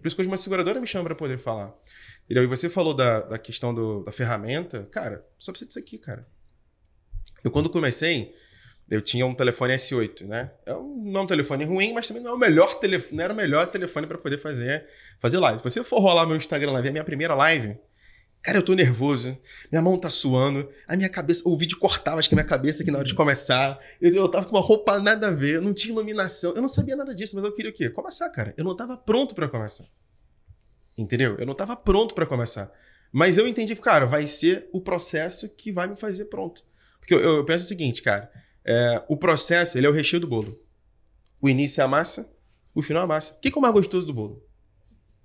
Por 0.00 0.06
isso 0.06 0.16
que 0.16 0.22
hoje 0.22 0.28
uma 0.28 0.36
seguradora 0.36 0.80
me 0.80 0.86
chama 0.86 1.04
para 1.04 1.14
poder 1.14 1.38
falar. 1.38 1.74
Entendeu? 2.24 2.44
E 2.44 2.46
você 2.46 2.68
falou 2.68 2.94
da, 2.94 3.20
da 3.20 3.38
questão 3.38 3.74
do, 3.74 4.02
da 4.04 4.12
ferramenta. 4.12 4.88
Cara, 4.90 5.24
só 5.38 5.52
precisa 5.52 5.68
disso 5.68 5.78
aqui, 5.78 5.98
cara. 5.98 6.26
Eu, 7.42 7.50
quando 7.50 7.70
comecei, 7.70 8.34
eu 8.90 9.00
tinha 9.00 9.24
um 9.24 9.34
telefone 9.34 9.74
S8, 9.74 10.26
né? 10.26 10.50
É 10.66 10.74
um, 10.74 11.10
não 11.10 11.20
é 11.20 11.24
um 11.24 11.26
telefone 11.26 11.64
ruim, 11.64 11.92
mas 11.92 12.08
também 12.08 12.22
não, 12.22 12.32
é 12.32 12.34
o 12.34 12.38
melhor 12.38 12.78
telefone, 12.78 13.16
não 13.16 13.24
era 13.24 13.32
o 13.32 13.36
melhor 13.36 13.66
telefone 13.68 14.06
para 14.06 14.18
poder 14.18 14.38
fazer, 14.38 14.86
fazer 15.18 15.38
live. 15.38 15.58
Se 15.58 15.64
você 15.64 15.84
for 15.84 16.00
rolar 16.00 16.26
meu 16.26 16.36
Instagram 16.36 16.72
lá, 16.72 16.80
ver 16.80 16.88
a 16.88 16.92
minha 16.92 17.04
primeira 17.04 17.34
live, 17.34 17.78
cara, 18.42 18.58
eu 18.58 18.62
tô 18.62 18.74
nervoso, 18.74 19.36
minha 19.70 19.82
mão 19.82 19.98
tá 19.98 20.08
suando, 20.08 20.68
a 20.86 20.96
minha 20.96 21.08
cabeça, 21.08 21.42
o 21.46 21.56
vídeo 21.56 21.78
cortava, 21.78 22.18
acho 22.18 22.28
que 22.28 22.34
a 22.34 22.36
minha 22.36 22.46
cabeça 22.46 22.82
aqui 22.82 22.90
na 22.90 22.98
hora 22.98 23.06
de 23.06 23.14
começar, 23.14 23.78
eu, 24.00 24.14
eu 24.14 24.28
tava 24.28 24.46
com 24.46 24.56
uma 24.56 24.62
roupa 24.62 24.98
nada 24.98 25.28
a 25.28 25.30
ver, 25.30 25.60
não 25.60 25.74
tinha 25.74 25.92
iluminação, 25.92 26.54
eu 26.54 26.62
não 26.62 26.68
sabia 26.68 26.96
nada 26.96 27.14
disso, 27.14 27.36
mas 27.36 27.44
eu 27.44 27.52
queria 27.52 27.70
o 27.70 27.74
quê? 27.74 27.90
Começar, 27.90 28.28
cara. 28.30 28.54
Eu 28.56 28.64
não 28.64 28.74
tava 28.76 28.96
pronto 28.96 29.34
para 29.34 29.48
começar. 29.48 29.84
Entendeu? 30.96 31.36
Eu 31.38 31.46
não 31.46 31.52
estava 31.52 31.76
pronto 31.76 32.14
para 32.14 32.26
começar. 32.26 32.70
Mas 33.12 33.38
eu 33.38 33.46
entendi, 33.46 33.74
cara, 33.76 34.06
vai 34.06 34.26
ser 34.26 34.68
o 34.72 34.80
processo 34.80 35.48
que 35.48 35.72
vai 35.72 35.88
me 35.88 35.96
fazer 35.96 36.26
pronto. 36.26 36.64
Porque 36.98 37.14
eu, 37.14 37.20
eu 37.20 37.44
penso 37.44 37.64
o 37.64 37.68
seguinte, 37.68 38.02
cara, 38.02 38.30
é, 38.64 39.02
o 39.08 39.16
processo, 39.16 39.76
ele 39.76 39.86
é 39.86 39.90
o 39.90 39.92
recheio 39.92 40.20
do 40.20 40.28
bolo. 40.28 40.60
O 41.40 41.48
início 41.48 41.80
é 41.80 41.84
a 41.84 41.88
massa, 41.88 42.30
o 42.74 42.82
final 42.82 43.02
é 43.02 43.04
a 43.04 43.08
massa. 43.08 43.34
O 43.34 43.40
que 43.40 43.48
é 43.48 43.52
o 43.56 43.60
mais 43.60 43.74
gostoso 43.74 44.06
do 44.06 44.14
bolo? 44.14 44.46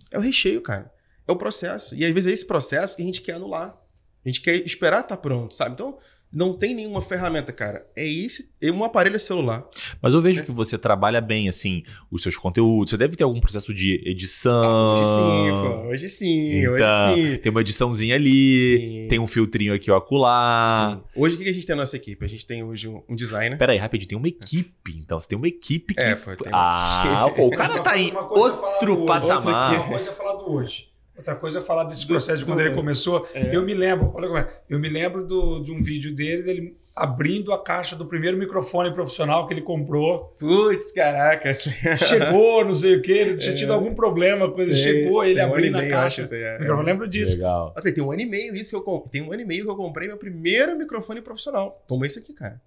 É 0.09 0.17
o 0.17 0.21
recheio, 0.21 0.61
cara. 0.61 0.91
É 1.27 1.31
o 1.31 1.35
processo. 1.35 1.95
E 1.95 2.05
às 2.05 2.13
vezes 2.13 2.29
é 2.29 2.33
esse 2.33 2.45
processo 2.45 2.95
que 2.95 3.01
a 3.01 3.05
gente 3.05 3.21
quer 3.21 3.33
anular. 3.33 3.75
A 4.23 4.29
gente 4.29 4.41
quer 4.41 4.55
esperar 4.65 5.01
estar 5.01 5.15
tá 5.15 5.17
pronto, 5.17 5.53
sabe? 5.53 5.73
Então, 5.73 5.97
não 6.35 6.51
tem 6.51 6.75
nenhuma 6.75 7.01
ferramenta, 7.01 7.53
cara. 7.53 7.87
É 7.95 8.05
esse, 8.05 8.53
é 8.61 8.69
um 8.69 8.83
aparelho 8.83 9.17
celular. 9.19 9.65
Mas 10.01 10.13
eu 10.13 10.19
vejo 10.19 10.41
é. 10.41 10.43
que 10.43 10.51
você 10.51 10.77
trabalha 10.77 11.21
bem, 11.21 11.47
assim, 11.47 11.83
os 12.11 12.21
seus 12.23 12.35
conteúdos. 12.35 12.89
Você 12.89 12.97
deve 12.97 13.15
ter 13.15 13.23
algum 13.23 13.39
processo 13.39 13.73
de 13.73 14.01
edição. 14.05 14.63
Ah, 14.63 14.93
hoje 14.95 15.05
sim, 15.05 15.49
pô. 15.51 15.87
Hoje 15.87 16.09
sim, 16.09 16.59
então, 16.59 16.73
hoje 16.73 17.15
sim. 17.15 17.37
Tem 17.37 17.49
uma 17.49 17.61
ediçãozinha 17.61 18.15
ali, 18.15 18.79
sim. 18.79 19.07
tem 19.07 19.17
um 19.17 19.27
filtrinho 19.27 19.73
aqui 19.73 19.89
ó 19.89 19.95
acolá. 19.95 20.97
Sim. 20.97 21.21
Hoje 21.21 21.35
o 21.35 21.39
que 21.39 21.47
a 21.47 21.53
gente 21.53 21.65
tem 21.65 21.75
na 21.75 21.83
nossa 21.83 21.95
equipe? 21.95 22.25
A 22.25 22.27
gente 22.27 22.45
tem 22.45 22.63
hoje 22.63 22.89
um, 22.89 23.01
um 23.07 23.15
designer. 23.15 23.57
Pera 23.57 23.71
aí, 23.71 23.77
rapidinho, 23.77 24.09
tem 24.09 24.17
uma 24.17 24.27
equipe. 24.27 24.97
Então, 24.97 25.17
você 25.17 25.29
tem 25.29 25.37
uma 25.37 25.47
equipe 25.47 25.93
que... 25.93 26.03
É, 26.03 26.15
pô, 26.15 26.35
tem 26.35 26.51
Ah, 26.53 27.31
pô, 27.33 27.47
o 27.47 27.51
cara 27.51 27.81
tá 27.81 27.97
em 27.97 28.11
outro 28.13 29.05
patamar. 29.05 29.73
Uma 29.73 29.87
coisa 29.87 30.09
é 30.09 30.13
falar 30.13 30.33
do 30.33 30.51
hoje. 30.51 30.94
Outra 31.17 31.35
coisa 31.35 31.59
é 31.59 31.61
falar 31.61 31.85
desse 31.85 32.05
processo 32.05 32.39
de 32.39 32.45
quando 32.45 32.59
ele 32.59 32.75
começou. 32.75 33.27
É. 33.33 33.55
Eu 33.55 33.63
me 33.63 33.73
lembro, 33.73 34.11
olha 34.13 34.27
como 34.27 34.37
é, 34.37 34.47
eu 34.69 34.77
me 34.77 34.89
lembro 34.89 35.25
do, 35.25 35.59
de 35.59 35.71
um 35.71 35.81
vídeo 35.81 36.13
dele, 36.13 36.43
dele 36.43 36.77
abrindo 36.95 37.51
a 37.51 37.61
caixa 37.61 37.95
do 37.95 38.05
primeiro 38.05 38.37
microfone 38.37 38.93
profissional 38.93 39.47
que 39.47 39.53
ele 39.53 39.61
comprou. 39.61 40.35
Putz, 40.39 40.91
caraca. 40.91 41.53
Chegou, 41.53 42.63
não 42.63 42.73
sei 42.73 42.95
o 42.95 43.01
que, 43.01 43.11
ele 43.11 43.37
tinha 43.37 43.53
é. 43.53 43.57
tido 43.57 43.73
algum 43.73 43.93
problema, 43.93 44.49
coisa. 44.51 44.73
Tem, 44.73 44.81
chegou, 44.81 45.23
ele 45.23 45.39
abrindo 45.39 45.77
um 45.77 45.81
a 45.81 45.87
caixa. 45.87 46.21
Acho, 46.21 46.35
é, 46.35 46.57
eu 46.61 46.81
lembro 46.81 47.07
disso. 47.07 47.33
Legal. 47.33 47.73
Assim, 47.75 47.93
tem 47.93 48.03
um 48.03 48.11
ano 48.11 48.21
e 48.21 48.25
meio 48.25 48.53
isso 48.53 48.81
que 48.81 48.89
eu 48.89 49.05
tem 49.11 49.21
um 49.21 49.31
ano 49.31 49.41
e 49.41 49.45
meio 49.45 49.65
que 49.65 49.71
eu 49.71 49.75
comprei 49.75 50.07
meu 50.07 50.17
primeiro 50.17 50.77
microfone 50.77 51.21
profissional. 51.21 51.83
Como 51.87 52.05
esse 52.05 52.19
aqui, 52.19 52.33
cara. 52.33 52.61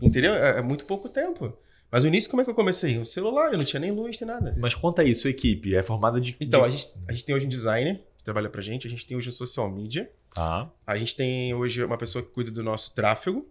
Entendeu? 0.00 0.32
É, 0.32 0.58
é 0.58 0.62
muito 0.62 0.86
pouco 0.86 1.08
tempo. 1.08 1.52
Mas 1.90 2.04
no 2.04 2.08
início, 2.08 2.28
como 2.28 2.42
é 2.42 2.44
que 2.44 2.50
eu 2.50 2.54
comecei? 2.54 2.98
Um 2.98 3.04
celular, 3.04 3.52
eu 3.52 3.58
não 3.58 3.64
tinha 3.64 3.80
nem 3.80 3.90
luz, 3.90 4.20
nem 4.20 4.28
nada. 4.28 4.54
Mas 4.58 4.74
conta 4.74 5.02
aí, 5.02 5.14
sua 5.14 5.30
equipe 5.30 5.74
é 5.74 5.82
formada 5.82 6.20
de. 6.20 6.36
Então, 6.40 6.60
de... 6.60 6.66
A, 6.66 6.68
gente, 6.68 6.88
a 7.08 7.12
gente 7.12 7.24
tem 7.24 7.34
hoje 7.34 7.46
um 7.46 7.48
designer 7.48 8.04
que 8.18 8.24
trabalha 8.24 8.50
pra 8.50 8.60
gente, 8.60 8.86
a 8.86 8.90
gente 8.90 9.06
tem 9.06 9.16
hoje 9.16 9.28
um 9.30 9.32
social 9.32 9.70
media. 9.70 10.10
Ah. 10.36 10.68
A 10.86 10.96
gente 10.96 11.16
tem 11.16 11.54
hoje 11.54 11.82
uma 11.82 11.96
pessoa 11.96 12.22
que 12.22 12.30
cuida 12.30 12.50
do 12.50 12.62
nosso 12.62 12.94
tráfego. 12.94 13.46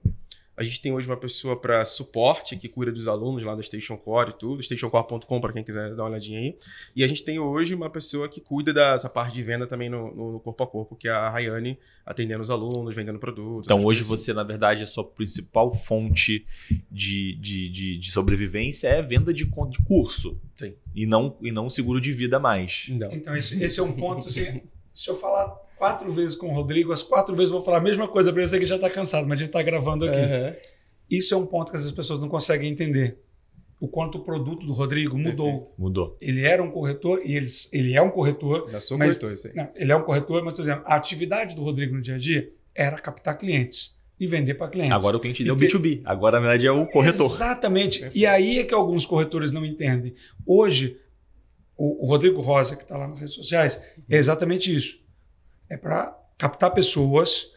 A 0.58 0.63
gente 0.63 0.82
tem 0.82 0.91
hoje 0.91 1.08
uma 1.08 1.15
pessoa 1.15 1.56
para 1.56 1.86
suporte 1.86 2.58
que 2.58 2.67
cuida 2.67 2.91
dos 2.91 3.08
alunos 3.08 3.43
lá 3.43 3.54
da 3.54 3.62
Station 3.62 3.96
Core 3.96 4.32
e 4.32 4.34
tudo, 4.34 4.63
stationcore.com 4.63 5.39
para 5.39 5.54
quem 5.54 5.63
quiser 5.63 5.93
dar 5.93 6.02
uma 6.02 6.10
olhadinha 6.10 6.39
aí. 6.39 6.58
E 6.96 7.04
a 7.04 7.08
gente 7.08 7.24
tem 7.24 7.38
hoje 7.38 7.76
uma 7.76 7.91
pessoa 7.91 8.28
que 8.28 8.41
cuida 8.41 8.74
dessa 8.74 9.08
parte 9.08 9.36
de 9.36 9.43
venda 9.43 9.67
também 9.67 9.88
no, 9.88 10.34
no 10.34 10.39
corpo 10.39 10.63
a 10.63 10.67
corpo, 10.67 10.96
que 10.96 11.08
é 11.08 11.12
a 11.12 11.30
Rayane, 11.30 11.78
atendendo 12.04 12.41
os 12.41 12.50
alunos, 12.50 12.96
vendendo 12.96 13.20
produtos. 13.20 13.67
Então 13.67 13.86
hoje 13.86 14.02
assim. 14.02 14.10
você, 14.10 14.34
na 14.34 14.43
verdade, 14.43 14.82
a 14.82 14.88
sua 14.88 15.04
principal 15.04 15.76
fonte 15.76 16.43
de, 16.91 17.36
de, 17.36 17.70
de, 17.70 17.98
de 18.00 18.12
sobrevivência 18.12 18.88
é 18.88 19.00
venda 19.04 19.32
de, 19.32 19.46
de 19.46 19.84
curso. 19.84 20.41
Sim. 20.56 20.74
E 20.96 21.06
não, 21.06 21.38
e 21.39 21.52
não 21.52 21.70
seguro 21.70 22.02
de 22.02 22.12
vida 22.12 22.39
mais. 22.39 22.88
Não. 22.89 23.12
Então 23.12 23.38
esse, 23.38 23.63
esse 23.63 23.80
é 23.80 23.84
um 23.84 23.91
ponto, 23.91 24.28
assim, 24.28 24.63
se 24.91 25.08
eu 25.08 25.15
falar 25.15 25.66
quatro 25.77 26.11
vezes 26.11 26.35
com 26.35 26.49
o 26.49 26.53
Rodrigo, 26.53 26.91
as 26.91 27.03
quatro 27.03 27.35
vezes 27.35 27.51
eu 27.51 27.57
vou 27.57 27.65
falar 27.65 27.77
a 27.77 27.81
mesma 27.81 28.07
coisa 28.07 28.33
para 28.33 28.47
você 28.47 28.59
que 28.59 28.65
já 28.65 28.75
está 28.75 28.89
cansado, 28.89 29.27
mas 29.27 29.37
a 29.37 29.39
gente 29.39 29.49
está 29.49 29.61
gravando 29.61 30.05
aqui. 30.05 30.17
Uhum. 30.17 30.53
Isso 31.09 31.33
é 31.33 31.37
um 31.37 31.45
ponto 31.45 31.71
que 31.71 31.77
as 31.77 31.91
pessoas 31.91 32.19
não 32.19 32.27
conseguem 32.27 32.69
entender. 32.69 33.19
O 33.79 33.87
quanto 33.87 34.17
o 34.17 34.23
produto 34.23 34.65
do 34.65 34.73
Rodrigo 34.73 35.17
mudou. 35.17 35.51
Perfeito. 35.51 35.73
Mudou. 35.77 36.17
Ele 36.19 36.43
era 36.43 36.63
um 36.63 36.71
corretor 36.71 37.21
e 37.23 37.35
ele, 37.35 37.47
ele 37.71 37.95
é 37.95 38.01
um 38.01 38.09
corretor. 38.09 38.67
Já 38.71 38.81
sou 38.81 38.97
mas, 38.97 39.19
corretor, 39.19 39.33
isso 39.33 39.47
aí. 39.47 39.53
Não, 39.53 39.69
ele 39.75 39.91
é 39.91 39.95
um 39.95 40.01
corretor, 40.01 40.43
mas, 40.43 40.53
por 40.55 40.61
exemplo, 40.61 40.83
a 40.87 40.95
atividade 40.95 41.55
do 41.55 41.63
Rodrigo 41.63 41.95
no 41.95 42.01
dia 42.01 42.15
a 42.15 42.17
dia 42.17 42.51
era 42.73 42.97
captar 42.97 43.37
clientes 43.37 43.95
e 44.19 44.25
vender 44.25 44.55
para 44.55 44.67
clientes. 44.67 44.93
Agora 44.93 45.15
o 45.15 45.19
cliente 45.19 45.43
deu 45.43 45.55
ter... 45.55 45.67
B2B. 45.67 46.01
Agora, 46.05 46.37
na 46.37 46.47
verdade, 46.47 46.65
é 46.65 46.71
o 46.71 46.87
corretor. 46.87 47.27
Exatamente. 47.27 47.99
Perfeito. 47.99 48.17
E 48.17 48.25
aí 48.25 48.59
é 48.59 48.63
que 48.63 48.73
alguns 48.73 49.05
corretores 49.05 49.51
não 49.51 49.63
entendem. 49.63 50.15
Hoje, 50.43 50.99
o, 51.77 52.05
o 52.05 52.09
Rodrigo 52.09 52.41
Rosa, 52.41 52.75
que 52.75 52.81
está 52.81 52.97
lá 52.97 53.07
nas 53.07 53.19
redes 53.19 53.35
sociais, 53.35 53.79
é 54.09 54.17
exatamente 54.17 54.75
isso. 54.75 55.05
É 55.69 55.77
para 55.77 56.17
captar 56.38 56.73
pessoas. 56.73 57.51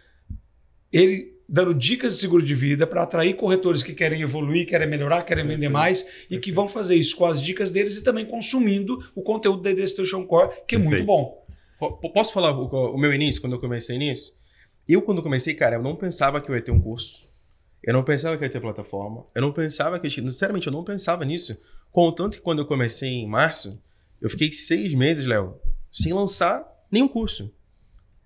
Ele 0.92 1.38
dando 1.49 1.75
dicas 1.75 2.14
de 2.14 2.20
seguro 2.20 2.44
de 2.44 2.55
vida 2.55 2.87
para 2.87 3.03
atrair 3.03 3.35
corretores 3.35 3.83
que 3.83 3.92
querem 3.92 4.23
evoluir, 4.23 4.66
querem 4.68 4.88
melhorar, 4.88 5.23
querem 5.25 5.44
vender 5.44 5.68
mais 5.68 6.07
e 6.31 6.38
que 6.38 6.53
vão 6.53 6.68
fazer 6.68 6.94
isso 6.94 7.16
com 7.16 7.25
as 7.27 7.42
dicas 7.42 7.73
deles 7.73 7.96
e 7.96 8.05
também 8.05 8.25
consumindo 8.25 8.99
o 9.16 9.23
conteúdo 9.23 9.62
da 9.62 9.73
Destination 9.73 10.25
Core, 10.27 10.51
que 10.68 10.77
é 10.77 10.79
muito 10.79 11.05
bom. 11.05 11.44
Po- 11.79 12.12
Posso 12.12 12.33
falar 12.33 12.57
o, 12.57 12.66
o 12.94 12.99
meu 12.99 13.12
início, 13.12 13.40
quando 13.40 13.55
eu 13.55 13.61
comecei 13.61 13.99
nisso? 13.99 14.33
Eu, 14.88 15.03
quando 15.03 15.23
comecei, 15.23 15.55
cara, 15.55 15.77
eu 15.77 15.83
não 15.83 15.96
pensava 15.96 16.40
que 16.40 16.49
eu 16.51 16.55
ia 16.55 16.62
ter 16.62 16.70
um 16.70 16.81
curso. 16.81 17.29
Eu 17.83 17.92
não 17.94 18.05
pensava 18.05 18.37
que 18.37 18.44
eu 18.44 18.46
ia 18.46 18.53
ter 18.53 18.61
plataforma. 18.61 19.25
Eu 19.35 19.42
não 19.42 19.53
pensava 19.53 19.99
que 19.99 20.07
eu 20.07 20.11
tinha. 20.11 20.27
Sinceramente, 20.33 20.66
eu 20.66 20.73
não 20.73 20.85
pensava 20.85 21.25
nisso. 21.25 21.61
Contanto 21.90 22.37
que 22.37 22.42
quando 22.42 22.61
eu 22.61 22.66
comecei 22.66 23.09
em 23.09 23.27
março, 23.27 23.83
eu 24.20 24.29
fiquei 24.31 24.53
seis 24.53 24.92
meses, 24.94 25.27
Léo, 25.27 25.59
sem 25.90 26.12
lançar 26.12 26.64
nenhum 26.90 27.09
curso, 27.09 27.53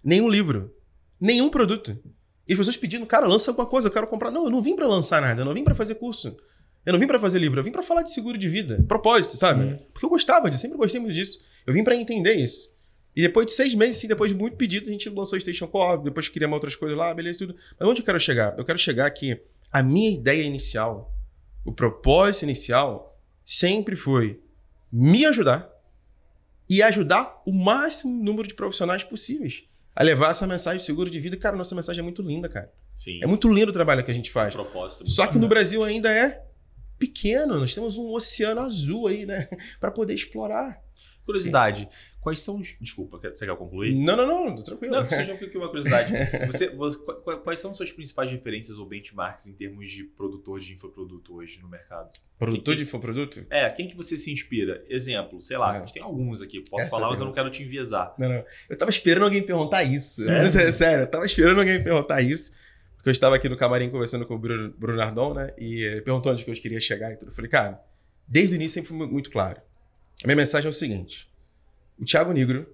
nenhum 0.04 0.28
livro, 0.28 0.72
nenhum 1.20 1.48
produto. 1.48 1.98
E 2.46 2.52
as 2.52 2.58
pessoas 2.58 2.76
pedindo, 2.76 3.06
cara, 3.06 3.26
lança 3.26 3.50
alguma 3.50 3.66
coisa, 3.66 3.88
eu 3.88 3.92
quero 3.92 4.06
comprar. 4.06 4.30
Não, 4.30 4.44
eu 4.44 4.50
não 4.50 4.60
vim 4.60 4.76
pra 4.76 4.86
lançar 4.86 5.22
nada, 5.22 5.40
eu 5.40 5.44
não 5.44 5.54
vim 5.54 5.64
pra 5.64 5.74
fazer 5.74 5.94
curso. 5.94 6.36
Eu 6.84 6.92
não 6.92 7.00
vim 7.00 7.06
pra 7.06 7.18
fazer 7.18 7.38
livro, 7.38 7.58
eu 7.58 7.64
vim 7.64 7.72
pra 7.72 7.82
falar 7.82 8.02
de 8.02 8.12
seguro 8.12 8.36
de 8.36 8.46
vida. 8.46 8.84
Propósito, 8.86 9.38
sabe? 9.38 9.64
Uhum. 9.64 9.76
Porque 9.92 10.04
eu 10.04 10.10
gostava 10.10 10.50
disso, 10.50 10.60
sempre 10.60 10.76
gostei 10.76 11.00
muito 11.00 11.14
disso. 11.14 11.42
Eu 11.66 11.72
vim 11.72 11.82
pra 11.82 11.96
entender 11.96 12.34
isso. 12.34 12.74
E 13.16 13.22
depois 13.22 13.46
de 13.46 13.52
seis 13.52 13.74
meses, 13.74 13.96
sim, 13.96 14.08
depois 14.08 14.30
de 14.30 14.36
muito 14.36 14.56
pedido, 14.56 14.88
a 14.88 14.92
gente 14.92 15.08
lançou 15.08 15.38
o 15.38 15.40
Station 15.40 15.66
Core, 15.66 16.02
depois 16.02 16.28
criamos 16.28 16.54
outras 16.54 16.76
coisas 16.76 16.98
lá, 16.98 17.14
beleza, 17.14 17.38
tudo. 17.38 17.56
Mas 17.78 17.88
onde 17.88 18.02
eu 18.02 18.04
quero 18.04 18.20
chegar? 18.20 18.54
Eu 18.58 18.64
quero 18.64 18.78
chegar 18.78 19.08
que 19.10 19.40
a 19.72 19.82
minha 19.82 20.10
ideia 20.10 20.42
inicial, 20.42 21.14
o 21.64 21.72
propósito 21.72 22.42
inicial, 22.42 23.18
sempre 23.44 23.96
foi 23.96 24.40
me 24.92 25.24
ajudar 25.24 25.70
e 26.68 26.82
ajudar 26.82 27.40
o 27.46 27.52
máximo 27.52 28.22
número 28.22 28.46
de 28.46 28.54
profissionais 28.54 29.04
possíveis 29.04 29.64
a 29.94 30.02
levar 30.02 30.30
essa 30.30 30.46
mensagem 30.46 30.78
de 30.78 30.84
seguro 30.84 31.08
de 31.08 31.20
vida. 31.20 31.36
Cara, 31.36 31.56
nossa 31.56 31.74
mensagem 31.74 32.00
é 32.00 32.02
muito 32.02 32.22
linda, 32.22 32.48
cara. 32.48 32.72
Sim. 32.94 33.20
É 33.22 33.26
muito 33.26 33.48
lindo 33.48 33.70
o 33.70 33.72
trabalho 33.72 34.04
que 34.04 34.10
a 34.10 34.14
gente 34.14 34.30
faz. 34.30 34.52
propósito. 34.54 35.08
Só 35.08 35.26
que 35.26 35.38
no 35.38 35.48
Brasil 35.48 35.82
ainda 35.82 36.12
é 36.12 36.44
pequeno, 36.98 37.58
nós 37.58 37.74
temos 37.74 37.98
um 37.98 38.12
oceano 38.12 38.60
azul 38.60 39.06
aí, 39.06 39.26
né, 39.26 39.48
Pra 39.80 39.90
poder 39.90 40.14
explorar. 40.14 40.82
Curiosidade, 41.24 41.88
quais 42.20 42.40
são 42.40 42.56
os. 42.60 42.76
Desculpa, 42.80 43.18
você 43.18 43.46
quer 43.46 43.56
concluir? 43.56 43.94
Não, 43.94 44.16
não, 44.16 44.26
não, 44.26 44.54
tô 44.54 44.62
tranquilo. 44.62 44.94
Não, 44.94 45.08
seja 45.08 45.32
um 45.34 45.58
uma 45.58 45.68
curiosidade. 45.68 46.12
Você, 46.46 46.68
você- 46.70 46.98
qu- 46.98 47.14
qu- 47.22 47.38
quais 47.38 47.58
são 47.58 47.72
suas 47.72 47.90
principais 47.90 48.30
referências 48.30 48.76
ou 48.76 48.86
benchmarks 48.86 49.46
em 49.46 49.54
termos 49.54 49.90
de 49.90 50.04
produtor 50.04 50.60
de 50.60 50.74
infoproduto 50.74 51.34
hoje 51.36 51.60
no 51.62 51.68
mercado? 51.68 52.10
Produtor 52.38 52.76
de 52.76 52.82
infoproduto? 52.82 53.46
É, 53.48 53.70
quem 53.70 53.88
que 53.88 53.96
você 53.96 54.18
se 54.18 54.30
inspira? 54.32 54.84
Exemplo, 54.88 55.40
sei 55.42 55.56
lá, 55.56 55.74
É. 55.74 55.76
a 55.76 55.80
gente 55.80 55.94
tem 55.94 56.02
alguns 56.02 56.42
aqui, 56.42 56.60
posso 56.68 56.82
Essa 56.82 56.90
falar, 56.90 57.08
mas 57.08 57.20
eu 57.20 57.26
não 57.26 57.32
quero 57.32 57.50
te 57.50 57.62
enviesar. 57.62 58.14
Não, 58.18 58.28
não. 58.28 58.44
Eu 58.68 58.76
tava 58.76 58.90
esperando 58.90 59.24
alguém 59.24 59.42
perguntar 59.42 59.82
isso. 59.82 60.28
É? 60.28 60.44
É? 60.44 60.72
Sério, 60.72 61.02
eu 61.04 61.06
tava 61.10 61.24
esperando 61.24 61.58
alguém 61.60 61.82
perguntar 61.82 62.20
isso. 62.20 62.52
Porque 62.96 63.08
eu 63.10 63.12
estava 63.12 63.36
aqui 63.36 63.48
no 63.50 63.56
camarim 63.56 63.90
conversando 63.90 64.24
com 64.26 64.34
o 64.34 64.38
Bruno, 64.38 64.74
Bruno 64.78 65.00
Ardon, 65.00 65.34
né? 65.34 65.52
E 65.58 65.82
ele 65.82 66.00
perguntou 66.00 66.32
onde 66.32 66.42
que 66.44 66.50
eu 66.50 66.54
queria 66.54 66.80
chegar 66.80 67.12
e 67.12 67.16
tudo. 67.16 67.30
Eu 67.30 67.34
falei, 67.34 67.50
cara, 67.50 67.78
desde 68.26 68.54
o 68.54 68.56
início 68.56 68.74
sempre 68.80 68.88
foi 68.88 68.96
mu- 68.96 69.06
muito 69.12 69.30
claro. 69.30 69.60
A 70.22 70.26
minha 70.26 70.36
mensagem 70.36 70.66
é 70.66 70.70
o 70.70 70.72
seguinte: 70.72 71.30
o 71.98 72.04
Thiago 72.04 72.32
Negro 72.32 72.66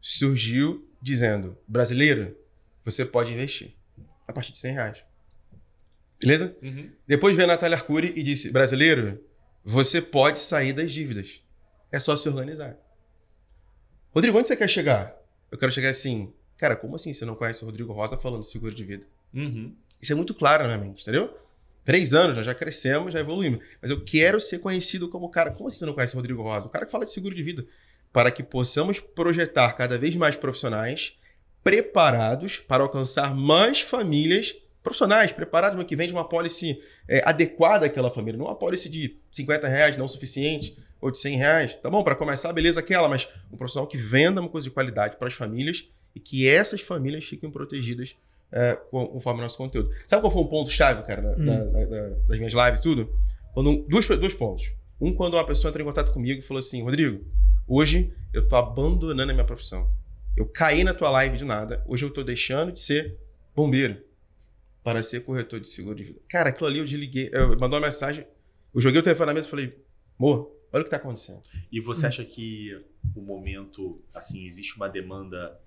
surgiu 0.00 0.88
dizendo, 1.00 1.56
brasileiro, 1.66 2.36
você 2.84 3.04
pode 3.04 3.32
investir 3.32 3.74
a 4.26 4.32
partir 4.32 4.52
de 4.52 4.58
100 4.58 4.72
reais. 4.72 5.04
Beleza? 6.20 6.56
Uhum. 6.62 6.90
Depois 7.06 7.36
veio 7.36 7.48
a 7.48 7.52
Natália 7.52 7.76
Arcuri 7.76 8.12
e 8.16 8.22
disse: 8.22 8.50
Brasileiro, 8.50 9.24
você 9.64 10.02
pode 10.02 10.38
sair 10.38 10.72
das 10.72 10.90
dívidas. 10.90 11.42
É 11.92 12.00
só 12.00 12.16
se 12.16 12.28
organizar. 12.28 12.76
Rodrigo, 14.10 14.36
onde 14.36 14.48
você 14.48 14.56
quer 14.56 14.68
chegar? 14.68 15.16
Eu 15.50 15.56
quero 15.56 15.70
chegar 15.70 15.90
assim. 15.90 16.32
Cara, 16.56 16.74
como 16.74 16.96
assim 16.96 17.12
você 17.12 17.24
não 17.24 17.36
conhece 17.36 17.62
o 17.62 17.66
Rodrigo 17.66 17.92
Rosa 17.92 18.16
falando 18.16 18.40
de 18.40 18.48
seguro 18.48 18.74
de 18.74 18.84
vida? 18.84 19.06
Uhum. 19.32 19.76
Isso 20.02 20.12
é 20.12 20.16
muito 20.16 20.34
claro 20.34 20.64
na 20.64 20.76
minha 20.76 20.88
mente, 20.88 21.02
entendeu? 21.02 21.36
Três 21.88 22.12
anos, 22.12 22.36
nós 22.36 22.44
já 22.44 22.54
crescemos, 22.54 23.14
já 23.14 23.20
evoluímos. 23.20 23.64
Mas 23.80 23.90
eu 23.90 24.04
quero 24.04 24.38
ser 24.38 24.58
conhecido 24.58 25.08
como 25.08 25.24
o 25.24 25.30
cara. 25.30 25.50
Como 25.50 25.68
assim 25.68 25.78
você 25.78 25.86
não 25.86 25.94
conhece 25.94 26.12
o 26.12 26.16
Rodrigo 26.16 26.42
Rosa? 26.42 26.66
O 26.66 26.68
cara 26.68 26.84
que 26.84 26.92
fala 26.92 27.06
de 27.06 27.10
seguro 27.10 27.34
de 27.34 27.42
vida. 27.42 27.64
Para 28.12 28.30
que 28.30 28.42
possamos 28.42 29.00
projetar 29.00 29.72
cada 29.72 29.96
vez 29.96 30.14
mais 30.14 30.36
profissionais 30.36 31.14
preparados 31.64 32.58
para 32.58 32.82
alcançar 32.82 33.34
mais 33.34 33.80
famílias 33.80 34.54
profissionais, 34.82 35.32
preparados 35.32 35.78
no 35.78 35.84
que 35.86 35.96
vende 35.96 36.12
uma 36.12 36.28
policy 36.28 36.78
é, 37.08 37.22
adequada 37.24 37.86
àquela 37.86 38.10
família. 38.10 38.36
Não 38.36 38.44
uma 38.44 38.54
policy 38.54 38.90
de 38.90 39.16
50 39.30 39.66
reais, 39.66 39.96
não 39.96 40.06
suficiente, 40.06 40.76
ou 41.00 41.10
de 41.10 41.18
100 41.18 41.36
reais. 41.38 41.74
Tá 41.74 41.88
bom, 41.88 42.04
para 42.04 42.14
começar, 42.14 42.52
beleza 42.52 42.80
aquela, 42.80 43.08
mas 43.08 43.26
um 43.50 43.56
profissional 43.56 43.88
que 43.88 43.96
venda 43.96 44.42
uma 44.42 44.50
coisa 44.50 44.68
de 44.68 44.74
qualidade 44.74 45.16
para 45.16 45.28
as 45.28 45.34
famílias 45.34 45.88
e 46.14 46.20
que 46.20 46.46
essas 46.46 46.82
famílias 46.82 47.24
fiquem 47.24 47.50
protegidas 47.50 48.14
é, 48.52 48.74
conforme 48.90 49.40
o 49.40 49.42
nosso 49.42 49.56
conteúdo. 49.58 49.90
Sabe 50.06 50.22
qual 50.22 50.32
foi 50.32 50.42
um 50.42 50.46
ponto-chave, 50.46 51.02
cara, 51.06 51.22
da- 51.22 51.36
Hum. 51.36 51.46
da- 51.46 51.64
da- 51.64 51.84
da- 51.84 52.08
das 52.28 52.38
minhas 52.38 52.52
lives, 52.54 52.80
tudo? 52.80 53.12
Quando, 53.52 53.70
um- 53.70 53.86
dois, 53.88 54.06
dois 54.06 54.34
pontos. 54.34 54.72
Um, 55.00 55.12
quando 55.14 55.34
uma 55.34 55.46
pessoa 55.46 55.70
entrou 55.70 55.82
em 55.84 55.88
contato 55.88 56.12
comigo 56.12 56.40
e 56.40 56.42
falou 56.42 56.58
assim: 56.58 56.82
Rodrigo, 56.82 57.24
hoje 57.66 58.12
eu 58.32 58.46
tô 58.48 58.56
abandonando 58.56 59.30
a 59.30 59.34
minha 59.34 59.46
profissão. 59.46 59.88
Eu 60.36 60.46
caí 60.46 60.82
na 60.84 60.94
tua 60.94 61.10
live 61.10 61.36
de 61.36 61.44
nada, 61.44 61.82
hoje 61.86 62.04
eu 62.04 62.10
tô 62.10 62.22
deixando 62.24 62.72
de 62.72 62.80
ser 62.80 63.16
bombeiro 63.54 64.00
para 64.82 65.02
ser 65.02 65.20
corretor 65.20 65.60
de 65.60 65.68
seguro 65.68 65.94
de 65.96 66.04
vida. 66.04 66.20
Cara, 66.28 66.50
aquilo 66.50 66.68
ali 66.68 66.78
eu 66.78 66.84
desliguei, 66.84 67.28
eu 67.32 67.48
mandou 67.58 67.78
uma 67.78 67.86
mensagem, 67.86 68.26
eu 68.74 68.80
joguei 68.80 69.00
o 69.00 69.02
telefone 69.02 69.26
na 69.26 69.34
mesa 69.34 69.46
e 69.46 69.50
falei: 69.50 69.76
amor, 70.18 70.50
olha 70.72 70.80
o 70.82 70.84
que 70.84 70.90
tá 70.90 70.96
acontecendo. 70.96 71.42
E 71.70 71.80
você 71.80 72.06
acha 72.06 72.24
que 72.24 72.70
o 73.14 73.20
momento, 73.20 74.00
assim, 74.14 74.44
existe 74.44 74.76
uma 74.76 74.88
demanda 74.88 75.60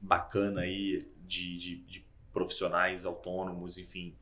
bacana 0.00 0.62
aí 0.62 0.98
de, 1.26 1.56
de, 1.58 1.76
de 1.84 2.04
profissionais 2.34 3.06
autônomos, 3.06 3.78
enfim, 3.78 4.14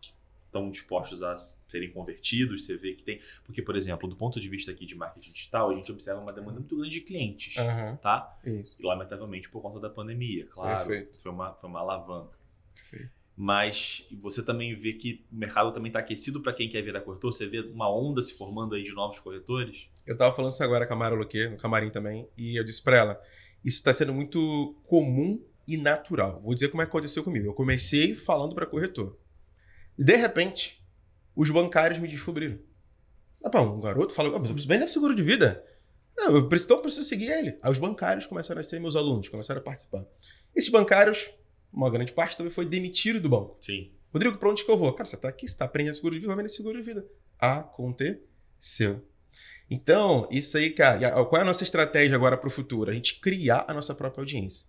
que 0.00 0.12
estão 0.46 0.70
dispostos 0.70 1.22
a 1.22 1.34
serem 1.34 1.90
convertidos? 1.90 2.66
Você 2.66 2.76
vê 2.76 2.92
que 2.92 3.02
tem. 3.02 3.20
Porque, 3.44 3.62
por 3.62 3.74
exemplo, 3.74 4.08
do 4.08 4.14
ponto 4.14 4.38
de 4.38 4.48
vista 4.48 4.70
aqui 4.70 4.86
de 4.86 4.94
marketing 4.94 5.32
digital, 5.32 5.70
a 5.70 5.74
gente 5.74 5.90
observa 5.90 6.20
uma 6.20 6.32
demanda 6.32 6.60
muito 6.60 6.76
grande 6.76 6.92
de 6.92 7.00
clientes, 7.00 7.56
Aham, 7.56 7.96
tá? 7.96 8.38
isso. 8.44 8.80
E, 8.80 8.86
lamentavelmente 8.86 9.48
por 9.48 9.60
conta 9.60 9.80
da 9.80 9.90
pandemia, 9.90 10.46
claro. 10.46 10.86
Perfeito. 10.86 11.20
Foi 11.20 11.32
uma, 11.32 11.54
foi 11.54 11.68
uma 11.68 11.80
alavanca. 11.80 12.38
Perfeito. 12.74 13.18
Mas 13.40 14.04
você 14.20 14.42
também 14.42 14.74
vê 14.74 14.94
que 14.94 15.24
o 15.30 15.36
mercado 15.36 15.72
também 15.72 15.90
está 15.90 16.00
aquecido 16.00 16.42
para 16.42 16.52
quem 16.52 16.68
quer 16.68 16.82
virar 16.82 17.02
corretor? 17.02 17.32
Você 17.32 17.46
vê 17.46 17.60
uma 17.60 17.88
onda 17.88 18.20
se 18.20 18.36
formando 18.36 18.74
aí 18.74 18.82
de 18.82 18.92
novos 18.92 19.20
corretores? 19.20 19.88
Eu 20.04 20.16
tava 20.16 20.34
falando 20.34 20.50
isso 20.50 20.64
agora 20.64 20.84
com 20.84 20.94
a 20.94 20.96
Mara 20.96 21.14
Luque, 21.14 21.48
no 21.48 21.56
camarim 21.56 21.88
também, 21.88 22.28
e 22.36 22.58
eu 22.58 22.64
disse 22.64 22.82
pra 22.82 22.96
ela: 22.98 23.22
isso 23.64 23.82
tá 23.82 23.92
sendo 23.92 24.12
muito 24.12 24.74
comum 24.86 25.40
e 25.68 25.76
natural. 25.76 26.40
Vou 26.42 26.54
dizer 26.54 26.68
como 26.68 26.82
é 26.82 26.86
que 26.86 26.88
aconteceu 26.88 27.22
comigo. 27.22 27.46
Eu 27.46 27.52
comecei 27.52 28.14
falando 28.14 28.54
para 28.54 28.64
corretor. 28.64 29.18
De 29.98 30.16
repente, 30.16 30.82
os 31.36 31.50
bancários 31.50 31.98
me 31.98 32.08
descobriram. 32.08 32.58
Ah, 33.44 33.50
pá, 33.50 33.60
um 33.60 33.78
garoto 33.78 34.14
fala: 34.14 34.30
ah, 34.30 34.38
mas 34.38 34.48
eu 34.48 34.54
preciso 34.54 34.68
bem 34.68 34.78
de 34.78 34.90
seguro 34.90 35.14
de 35.14 35.22
vida. 35.22 35.62
Não, 36.16 36.34
eu 36.34 36.48
preciso, 36.48 36.66
então 36.66 36.78
eu 36.78 36.82
preciso 36.82 37.04
seguir 37.04 37.30
ele. 37.30 37.58
Aí 37.62 37.70
os 37.70 37.78
bancários 37.78 38.24
começaram 38.24 38.60
a 38.60 38.64
ser 38.64 38.80
meus 38.80 38.96
alunos, 38.96 39.28
começaram 39.28 39.60
a 39.60 39.62
participar. 39.62 40.04
Esses 40.56 40.70
bancários, 40.70 41.30
uma 41.72 41.90
grande 41.90 42.12
parte 42.12 42.36
também 42.36 42.50
foi 42.50 42.64
demitido 42.64 43.20
do 43.20 43.28
banco. 43.28 43.58
Sim. 43.60 43.92
Rodrigo, 44.10 44.38
pra 44.38 44.48
onde 44.48 44.64
que 44.64 44.70
eu 44.70 44.76
vou? 44.76 44.92
Cara, 44.94 45.04
você 45.04 45.16
tá 45.18 45.28
aqui, 45.28 45.46
você 45.46 45.56
tá 45.56 45.66
aprendendo 45.66 45.94
seguro 45.94 46.14
de 46.14 46.20
vida, 46.20 46.28
vai 46.28 46.36
vender 46.38 46.48
seguro 46.48 46.78
de 46.78 46.84
vida. 46.84 47.06
Aconteceu. 47.38 49.06
Então, 49.70 50.26
isso 50.30 50.56
aí, 50.56 50.70
cara, 50.70 51.24
qual 51.26 51.38
é 51.38 51.42
a 51.42 51.46
nossa 51.46 51.62
estratégia 51.62 52.16
agora 52.16 52.38
para 52.38 52.48
o 52.48 52.50
futuro? 52.50 52.90
A 52.90 52.94
gente 52.94 53.20
criar 53.20 53.66
a 53.68 53.74
nossa 53.74 53.94
própria 53.94 54.22
audiência. 54.22 54.66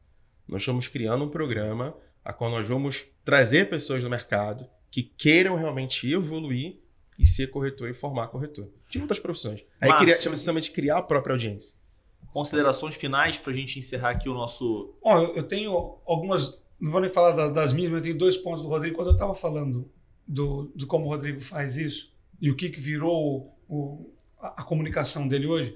Nós 0.49 0.61
estamos 0.61 0.87
criando 0.87 1.23
um 1.23 1.29
programa 1.29 1.95
a 2.25 2.33
qual 2.33 2.49
nós 2.51 2.67
vamos 2.67 3.07
trazer 3.23 3.69
pessoas 3.69 4.03
do 4.03 4.09
mercado 4.09 4.67
que 4.91 5.03
queiram 5.03 5.55
realmente 5.55 6.11
evoluir 6.11 6.79
e 7.17 7.25
ser 7.25 7.47
corretor 7.47 7.89
e 7.89 7.93
formar 7.93 8.27
corretor. 8.27 8.67
De 8.89 8.99
outras 8.99 9.19
profissões. 9.19 9.61
Aí 9.79 9.89
chama-se 10.21 10.43
chama 10.43 10.59
de 10.61 10.71
criar 10.71 10.97
a 10.97 11.01
própria 11.01 11.33
audiência. 11.33 11.77
Considerações 12.33 12.95
finais 12.95 13.37
para 13.37 13.51
a 13.51 13.55
gente 13.55 13.79
encerrar 13.79 14.11
aqui 14.11 14.29
o 14.29 14.33
nosso. 14.33 14.93
Bom, 15.03 15.17
eu, 15.19 15.35
eu 15.37 15.43
tenho 15.43 15.97
algumas, 16.05 16.59
não 16.79 16.91
vou 16.91 17.01
nem 17.01 17.09
falar 17.09 17.31
da- 17.31 17.49
das 17.49 17.73
minhas, 17.73 17.91
mas 17.91 17.99
eu 17.99 18.03
tenho 18.03 18.17
dois 18.17 18.37
pontos 18.37 18.61
do 18.61 18.67
Rodrigo. 18.69 18.95
Quando 18.95 19.07
eu 19.09 19.13
estava 19.13 19.33
falando 19.33 19.89
do, 20.27 20.71
do 20.75 20.85
como 20.87 21.05
o 21.05 21.09
Rodrigo 21.09 21.41
faz 21.41 21.75
isso 21.77 22.13
e 22.41 22.49
o 22.51 22.55
que, 22.55 22.69
que 22.69 22.79
virou 22.79 23.55
o- 23.67 24.11
a, 24.39 24.61
a 24.61 24.63
comunicação 24.63 25.27
dele 25.27 25.47
hoje, 25.47 25.75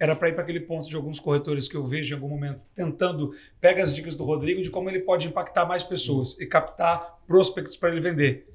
era 0.00 0.16
para 0.16 0.30
ir 0.30 0.32
para 0.32 0.42
aquele 0.42 0.60
ponto 0.60 0.88
de 0.88 0.96
alguns 0.96 1.20
corretores 1.20 1.68
que 1.68 1.76
eu 1.76 1.86
vejo 1.86 2.12
em 2.12 2.16
algum 2.16 2.28
momento 2.28 2.60
tentando 2.74 3.32
pega 3.60 3.82
as 3.82 3.94
dicas 3.94 4.16
do 4.16 4.24
Rodrigo 4.24 4.62
de 4.62 4.70
como 4.70 4.88
ele 4.88 5.00
pode 5.00 5.28
impactar 5.28 5.66
mais 5.66 5.84
pessoas 5.84 6.36
e 6.40 6.46
captar 6.46 7.18
prospects 7.26 7.76
para 7.76 7.90
ele 7.90 8.00
vender. 8.00 8.48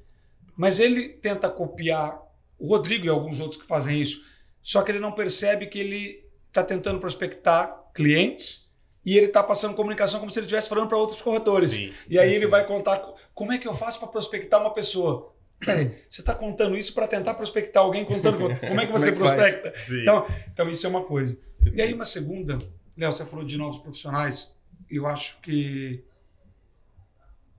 Mas 0.56 0.80
ele 0.80 1.08
tenta 1.08 1.48
copiar 1.48 2.20
o 2.58 2.68
Rodrigo 2.68 3.06
e 3.06 3.08
alguns 3.08 3.38
outros 3.38 3.60
que 3.60 3.66
fazem 3.66 4.00
isso, 4.00 4.24
só 4.62 4.82
que 4.82 4.90
ele 4.90 4.98
não 4.98 5.12
percebe 5.12 5.66
que 5.66 5.78
ele 5.78 6.20
está 6.48 6.64
tentando 6.64 6.98
prospectar 6.98 7.90
clientes 7.94 8.66
e 9.04 9.16
ele 9.16 9.26
está 9.26 9.40
passando 9.42 9.74
comunicação 9.76 10.18
como 10.18 10.32
se 10.32 10.38
ele 10.40 10.46
estivesse 10.46 10.68
falando 10.68 10.88
para 10.88 10.98
outros 10.98 11.22
corretores. 11.22 11.70
Sim. 11.70 11.92
E 12.10 12.18
aí 12.18 12.34
ele 12.34 12.48
vai 12.48 12.66
contar 12.66 12.98
co- 12.98 13.14
como 13.32 13.52
é 13.52 13.58
que 13.58 13.68
eu 13.68 13.74
faço 13.74 14.00
para 14.00 14.08
prospectar 14.08 14.60
uma 14.60 14.74
pessoa. 14.74 15.32
Peraí, 15.58 16.02
você 16.08 16.20
está 16.20 16.34
contando 16.34 16.76
isso 16.76 16.92
para 16.92 17.08
tentar 17.08 17.34
prospectar 17.34 17.82
alguém 17.82 18.04
contando 18.04 18.38
como 18.38 18.80
é 18.80 18.86
que 18.86 18.92
você 18.92 19.08
é 19.08 19.12
que 19.12 19.18
prospecta? 19.18 19.72
Então, 19.90 20.26
então 20.52 20.70
isso 20.70 20.86
é 20.86 20.90
uma 20.90 21.04
coisa. 21.04 21.36
E 21.72 21.80
aí 21.80 21.92
uma 21.94 22.04
segunda, 22.04 22.58
Léo, 22.96 23.12
você 23.12 23.24
falou 23.24 23.44
de 23.44 23.56
novos 23.56 23.78
profissionais. 23.78 24.54
Eu 24.88 25.06
acho 25.06 25.40
que 25.40 26.04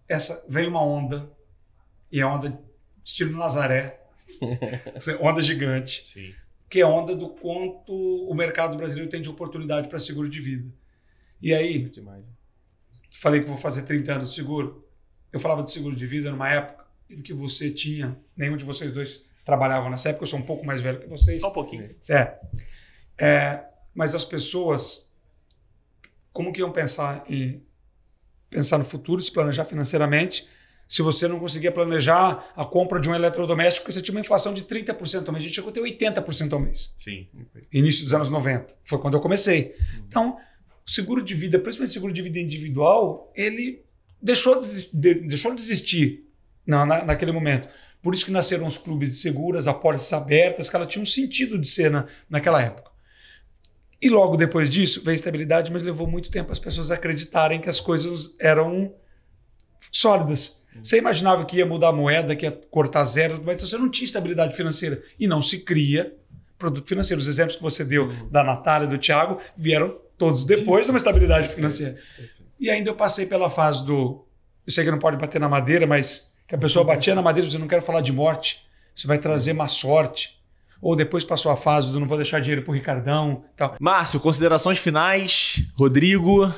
essa 0.08 0.46
vem 0.48 0.68
uma 0.68 0.84
onda 0.84 1.30
e 2.12 2.22
a 2.22 2.28
onda 2.28 2.62
estilo 3.04 3.38
Nazaré, 3.38 4.00
onda 5.20 5.42
gigante, 5.42 6.10
Sim. 6.14 6.34
que 6.70 6.80
é 6.80 6.84
a 6.84 6.88
onda 6.88 7.16
do 7.16 7.30
quanto 7.30 7.94
o 7.94 8.34
mercado 8.34 8.78
brasileiro 8.78 9.10
tem 9.10 9.22
de 9.22 9.30
oportunidade 9.30 9.90
para 9.90 10.00
seguro 10.00 10.30
de 10.30 10.40
vida. 10.40 10.72
E 11.42 11.54
aí, 11.54 11.90
Demais. 11.90 12.24
falei 13.12 13.42
que 13.42 13.48
vou 13.48 13.58
fazer 13.58 13.84
30 13.84 14.14
anos 14.14 14.30
de 14.30 14.36
seguro. 14.36 14.88
Eu 15.32 15.40
falava 15.40 15.64
de 15.64 15.72
seguro 15.72 15.96
de 15.96 16.06
vida 16.08 16.32
numa 16.32 16.50
época 16.50 16.87
em 17.10 17.22
que 17.22 17.34
você 17.34 17.72
tinha, 17.72 18.18
nenhum 18.36 18.58
de 18.58 18.66
vocês 18.66 18.92
dois 18.92 19.24
trabalhava 19.46 19.90
nessa 19.90 20.10
época, 20.10 20.24
eu 20.24 20.28
sou 20.28 20.40
um 20.40 20.44
pouco 20.44 20.66
mais 20.66 20.82
velho 20.82 21.00
que 21.00 21.08
vocês. 21.08 21.42
Só 21.42 21.50
um 21.50 21.54
pouquinho. 21.54 21.90
É. 22.10 22.38
É, 23.20 23.64
mas 23.94 24.14
as 24.14 24.26
pessoas, 24.26 25.10
como 26.32 26.52
que 26.52 26.60
iam 26.60 26.72
pensar 26.72 27.24
em 27.30 27.64
pensar 28.50 28.78
no 28.78 28.86
futuro, 28.86 29.22
se 29.22 29.32
planejar 29.32 29.66
financeiramente, 29.66 30.48
se 30.88 31.02
você 31.02 31.28
não 31.28 31.38
conseguia 31.40 31.72
planejar 31.72 32.52
a 32.56 32.64
compra 32.64 33.00
de 33.00 33.10
um 33.10 33.16
eletrodoméstico, 33.16 33.84
porque 33.86 33.92
você 33.94 34.02
tinha 34.02 34.14
uma 34.16 34.22
inflação 34.22 34.54
de 34.54 34.64
30% 34.64 35.28
ao 35.28 35.34
mês, 35.34 35.44
a 35.44 35.48
gente 35.48 35.54
chegou 35.56 35.70
a 35.70 35.74
ter 35.74 35.82
80% 35.82 36.54
ao 36.54 36.60
mês. 36.60 36.94
Sim. 36.98 37.28
Início 37.74 38.04
dos 38.06 38.14
anos 38.14 38.30
90. 38.30 38.74
Foi 38.86 38.98
quando 39.00 39.16
eu 39.16 39.20
comecei. 39.22 39.76
Então, 40.08 40.38
o 40.86 40.90
seguro 40.90 41.22
de 41.22 41.34
vida, 41.34 41.60
principalmente 41.60 41.90
o 41.92 41.94
seguro 41.94 42.14
de 42.14 42.22
vida 42.22 42.40
individual, 42.40 43.32
ele 43.36 43.84
deixou 44.22 44.60
de, 44.62 44.90
de- 44.94 45.22
deixou 45.28 45.54
de 45.54 45.62
existir 45.62 46.27
na, 46.68 46.86
na- 46.86 47.06
naquele 47.06 47.32
momento. 47.32 47.68
Por 48.02 48.14
isso 48.14 48.26
que 48.26 48.32
nasceram 48.32 48.68
os 48.68 48.78
clubes 48.78 49.10
de 49.10 49.16
seguras, 49.16 49.66
apólices 49.68 50.12
abertas, 50.14 50.70
que 50.70 50.76
ela 50.76 50.86
tinha 50.86 51.02
um 51.02 51.06
sentido 51.06 51.58
de 51.58 51.68
ser 51.68 51.90
na, 51.90 52.06
naquela 52.30 52.62
época. 52.62 52.92
E 54.00 54.10
logo 54.10 54.38
depois 54.38 54.70
disso 54.70 55.02
veio 55.02 55.14
a 55.14 55.16
estabilidade, 55.16 55.72
mas 55.72 55.82
levou 55.82 56.06
muito 56.06 56.30
tempo 56.30 56.52
as 56.52 56.60
pessoas 56.60 56.92
acreditarem 56.92 57.60
que 57.60 57.70
as 57.70 57.80
coisas 57.80 58.36
eram 58.40 58.94
sólidas. 59.92 60.58
Você 60.84 61.00
imaginava 61.00 61.44
que 61.46 61.58
ia 61.58 61.66
mudar 61.66 61.90
a 61.90 61.92
moeda, 61.94 62.36
que 62.36 62.46
ia 62.46 62.52
cortar 62.52 63.04
zero, 63.06 63.42
mas 63.44 63.60
você 63.60 63.78
não 63.78 63.90
tinha 63.90 64.06
estabilidade 64.06 64.56
financeira. 64.56 65.02
E 65.20 65.26
não 65.28 65.42
se 65.42 65.60
cria 65.64 66.16
produto 66.58 66.88
financeiro. 66.88 67.20
Os 67.20 67.28
exemplos 67.28 67.56
que 67.56 67.64
você 67.64 67.84
deu 67.84 68.14
da 68.30 68.44
Natália 68.44 68.88
do 68.88 68.98
Thiago 68.98 69.40
vieram 69.58 69.98
todos 70.18 70.44
depois 70.46 70.86
de 70.86 70.92
uma 70.92 70.98
estabilidade 70.98 71.48
financeira. 71.50 71.98
E 72.60 72.70
ainda 72.70 72.92
eu 72.92 72.96
passei 72.96 73.26
pela 73.26 73.50
fase 73.50 73.84
do. 73.86 74.24
Eu 74.66 74.72
sei 74.72 74.84
que 74.84 74.92
não 74.92 75.00
pode 75.00 75.18
bater 75.18 75.40
na 75.42 75.50
madeira, 75.50 75.88
mas 75.88 76.27
que 76.48 76.56
a 76.56 76.58
pessoa 76.58 76.86
batia 76.86 77.14
na 77.14 77.22
madeira 77.22 77.46
e 77.46 77.48
dizia: 77.48 77.60
não 77.60 77.68
quero 77.68 77.82
falar 77.82 78.02
de 78.02 78.14
morte, 78.14 78.66
isso 78.96 79.08
vai 79.08 79.18
trazer 79.18 79.54
má 79.54 79.68
sorte. 79.68 80.38
Ou 80.80 80.96
depois 80.96 81.24
passou 81.24 81.52
a 81.52 81.56
fase 81.56 81.92
do 81.92 82.00
não 82.00 82.08
vou 82.08 82.18
deixar 82.18 82.40
dinheiro 82.40 82.62
pro 82.62 82.72
Ricardão 82.72 83.44
tal. 83.56 83.76
Márcio, 83.80 84.20
considerações 84.20 84.78
finais. 84.78 85.64
Rodrigo. 85.76 86.54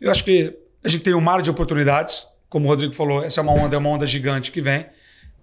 Eu 0.00 0.10
acho 0.10 0.24
que 0.24 0.58
a 0.82 0.88
gente 0.88 1.02
tem 1.04 1.14
um 1.14 1.20
mar 1.20 1.42
de 1.42 1.50
oportunidades, 1.50 2.26
como 2.48 2.66
o 2.66 2.68
Rodrigo 2.68 2.94
falou, 2.94 3.22
essa 3.22 3.40
é 3.40 3.42
uma 3.42 3.52
onda, 3.52 3.76
é 3.76 3.78
uma 3.78 3.90
onda 3.90 4.06
gigante 4.06 4.50
que 4.50 4.60
vem, 4.60 4.86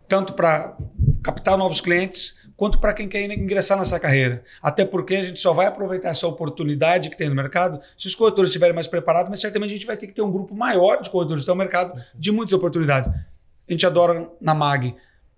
tanto 0.07 0.33
para 0.33 0.75
captar 1.23 1.57
novos 1.57 1.81
clientes, 1.81 2.35
quanto 2.55 2.79
para 2.79 2.93
quem 2.93 3.07
quer 3.07 3.23
ingressar 3.31 3.77
nessa 3.77 3.99
carreira. 3.99 4.43
Até 4.61 4.85
porque 4.85 5.15
a 5.15 5.23
gente 5.23 5.39
só 5.39 5.53
vai 5.53 5.65
aproveitar 5.65 6.09
essa 6.09 6.27
oportunidade 6.27 7.09
que 7.09 7.17
tem 7.17 7.29
no 7.29 7.35
mercado 7.35 7.79
se 7.97 8.07
os 8.07 8.15
corretores 8.15 8.49
estiverem 8.49 8.73
mais 8.73 8.87
preparados, 8.87 9.29
mas 9.29 9.41
certamente 9.41 9.71
a 9.71 9.73
gente 9.73 9.85
vai 9.85 9.97
ter 9.97 10.07
que 10.07 10.13
ter 10.13 10.21
um 10.21 10.31
grupo 10.31 10.55
maior 10.55 11.01
de 11.01 11.09
corretores 11.09 11.45
no 11.45 11.55
mercado 11.55 11.99
de 12.15 12.31
muitas 12.31 12.53
oportunidades. 12.53 13.11
A 13.67 13.71
gente 13.71 13.85
adora 13.85 14.29
na 14.41 14.53
MAG, 14.53 14.95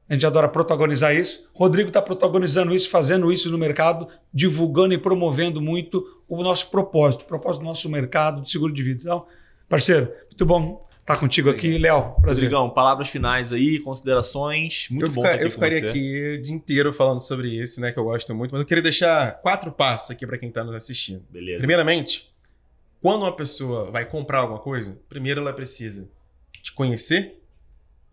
a 0.10 0.14
gente 0.14 0.26
adora 0.26 0.48
protagonizar 0.48 1.16
isso. 1.16 1.50
Rodrigo 1.54 1.90
está 1.90 2.02
protagonizando 2.02 2.74
isso, 2.76 2.90
fazendo 2.90 3.32
isso 3.32 3.50
no 3.52 3.58
mercado, 3.58 4.08
divulgando 4.34 4.94
e 4.94 4.98
promovendo 4.98 5.62
muito 5.62 6.22
o 6.28 6.42
nosso 6.44 6.70
propósito, 6.72 7.22
o 7.22 7.26
propósito 7.26 7.62
do 7.62 7.68
nosso 7.68 7.90
mercado 7.90 8.42
de 8.42 8.50
seguro 8.50 8.74
de 8.74 8.82
vida. 8.84 9.00
Então, 9.04 9.26
parceiro, 9.70 10.12
muito 10.26 10.46
bom 10.46 10.86
estar 11.02 11.18
contigo 11.18 11.50
aqui. 11.52 11.78
Léo, 11.78 12.16
prazer. 12.22 12.46
Rodrigão, 12.46 12.70
palavras 12.72 13.10
finais 13.10 13.54
aí, 13.54 13.80
considerações. 13.80 14.88
Muito 14.90 15.06
eu 15.06 15.10
bom 15.12 15.22
fica- 15.22 15.28
estar 15.28 15.36
aqui 15.36 15.44
eu 15.44 15.48
com 15.50 15.54
ficaria 15.54 15.80
você. 15.80 15.88
aqui 15.90 16.36
o 16.38 16.42
dia 16.42 16.56
inteiro 16.56 16.94
falando 16.94 17.20
sobre 17.20 17.50
isso, 17.50 17.80
né? 17.80 17.92
Que 17.92 18.00
eu 18.00 18.04
gosto 18.06 18.34
muito, 18.34 18.52
mas 18.52 18.62
eu 18.62 18.66
queria 18.66 18.82
deixar 18.82 19.34
quatro 19.42 19.72
passos 19.72 20.10
aqui 20.12 20.26
para 20.26 20.38
quem 20.38 20.50
está 20.50 20.64
nos 20.64 20.74
assistindo. 20.74 21.24
Beleza. 21.30 21.60
Primeiramente, 21.60 22.34
quando 23.02 23.22
uma 23.22 23.36
pessoa 23.36 23.92
vai 23.92 24.04
comprar 24.06 24.40
alguma 24.40 24.60
coisa, 24.60 25.00
primeiro 25.08 25.42
ela 25.42 25.54
precisa 25.54 26.10
te 26.64 26.74
conhecer, 26.74 27.40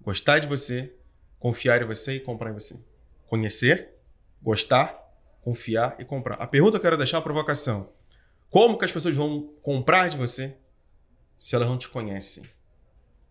gostar 0.02 0.38
de 0.40 0.46
você, 0.46 0.94
confiar 1.38 1.80
em 1.80 1.86
você 1.86 2.16
e 2.16 2.20
comprar 2.20 2.50
em 2.50 2.54
você. 2.54 2.78
Conhecer, 3.26 3.94
gostar, 4.42 4.98
confiar 5.40 5.96
e 5.98 6.04
comprar. 6.04 6.34
A 6.36 6.46
pergunta 6.46 6.72
que 6.72 6.76
eu 6.78 6.82
quero 6.82 6.96
deixar 6.96 7.16
é 7.16 7.18
uma 7.18 7.24
provocação. 7.24 7.90
Como 8.50 8.76
que 8.76 8.84
as 8.84 8.92
pessoas 8.92 9.14
vão 9.14 9.54
comprar 9.62 10.08
de 10.08 10.16
você 10.16 10.56
se 11.38 11.54
elas 11.54 11.68
não 11.68 11.78
te 11.78 11.88
conhecem? 11.88 12.44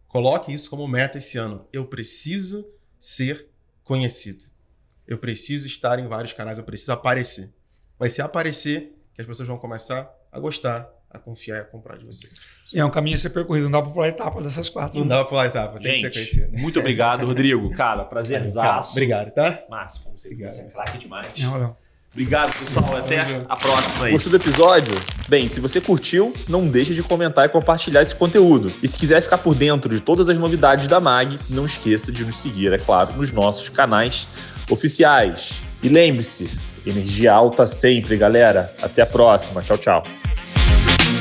Coloque 0.08 0.54
isso 0.54 0.70
como 0.70 0.88
meta 0.88 1.20
esse 1.20 1.38
ano. 1.38 1.68
Eu 1.72 1.86
preciso 1.86 2.68
ser 3.00 3.48
conhecido. 3.84 4.46
Eu 5.08 5.18
preciso 5.18 5.68
estar 5.68 6.00
em 6.00 6.08
vários 6.08 6.34
canais, 6.34 6.58
eu 6.58 6.64
preciso 6.64 6.94
aparecer. 6.94 7.54
Vai 8.00 8.10
ser 8.10 8.22
aparecer 8.22 8.98
que 9.14 9.22
as 9.22 9.28
pessoas 9.28 9.48
vão 9.48 9.58
começar 9.58 10.12
a 10.32 10.40
gostar, 10.40 10.90
a 11.14 11.20
confiar 11.20 11.58
e 11.58 11.62
a 11.62 11.64
comprar 11.64 11.98
de 11.98 12.06
você. 12.06 12.28
E 12.74 12.80
é 12.80 12.86
um 12.86 12.90
caminho 12.90 13.16
a 13.16 13.18
ser 13.18 13.32
percorrido, 13.32 13.66
não 13.70 13.80
dá 13.80 13.82
para 13.82 13.92
pular 13.92 14.08
etapa 14.08 14.42
dessas 14.42 14.70
quatro. 14.70 15.00
Não 15.00 15.08
dá 15.08 15.18
pra 15.20 15.26
pular 15.26 15.46
etapa, 15.48 15.78
tem 15.80 15.96
que 15.96 16.02
ser 16.02 16.04
Gente, 16.06 16.14
conhecido. 16.14 16.58
muito 16.58 16.80
obrigado, 16.80 17.26
Rodrigo. 17.28 17.70
Cara, 17.72 18.04
prazerzaço. 18.06 18.92
Obrigado, 18.92 19.32
tá? 19.32 19.64
Márcio, 19.70 20.04
como 20.04 20.18
sempre, 20.18 20.46
Obrigado. 20.46 20.70
você 20.70 20.80
é 20.80 20.84
craque 20.84 20.98
demais. 21.00 21.28
Não, 21.40 21.58
Léo. 21.58 21.76
Obrigado, 22.14 22.54
pessoal. 22.60 22.98
Até 22.98 23.22
a 23.22 23.56
próxima 23.56 24.06
aí. 24.08 24.12
Gostou 24.12 24.32
do 24.32 24.36
episódio? 24.36 24.94
Bem, 25.30 25.48
se 25.48 25.62
você 25.62 25.80
curtiu, 25.80 26.34
não 26.50 26.68
deixe 26.68 26.94
de 26.94 27.02
comentar 27.02 27.46
e 27.46 27.50
compartilhar 27.50 28.02
esse 28.02 28.14
conteúdo. 28.14 28.72
E 28.84 28.88
se 28.88 29.00
quiser 29.00 29.22
ficar 29.22 29.38
por 29.38 29.56
dentro 29.56 29.94
de 29.94 30.02
todas 30.02 30.28
as 30.28 30.38
novidades 30.38 30.88
da 30.88 31.00
MAG, 31.00 31.40
não 31.50 31.66
esqueça 31.66 32.12
de 32.12 32.26
nos 32.26 32.38
seguir, 32.38 32.74
é 32.74 32.78
claro, 32.78 33.14
nos 33.16 33.32
nossos 33.32 33.70
canais 33.70 34.28
oficiais. 34.70 35.54
E 35.82 35.88
lembre-se, 35.88 36.50
energia 36.86 37.32
alta 37.32 37.66
sempre, 37.66 38.18
galera. 38.18 38.74
Até 38.82 39.04
a 39.04 39.06
próxima. 39.06 39.62
Tchau, 39.62 39.78
tchau. 39.78 40.04
thank 40.98 41.16
you. 41.16 41.21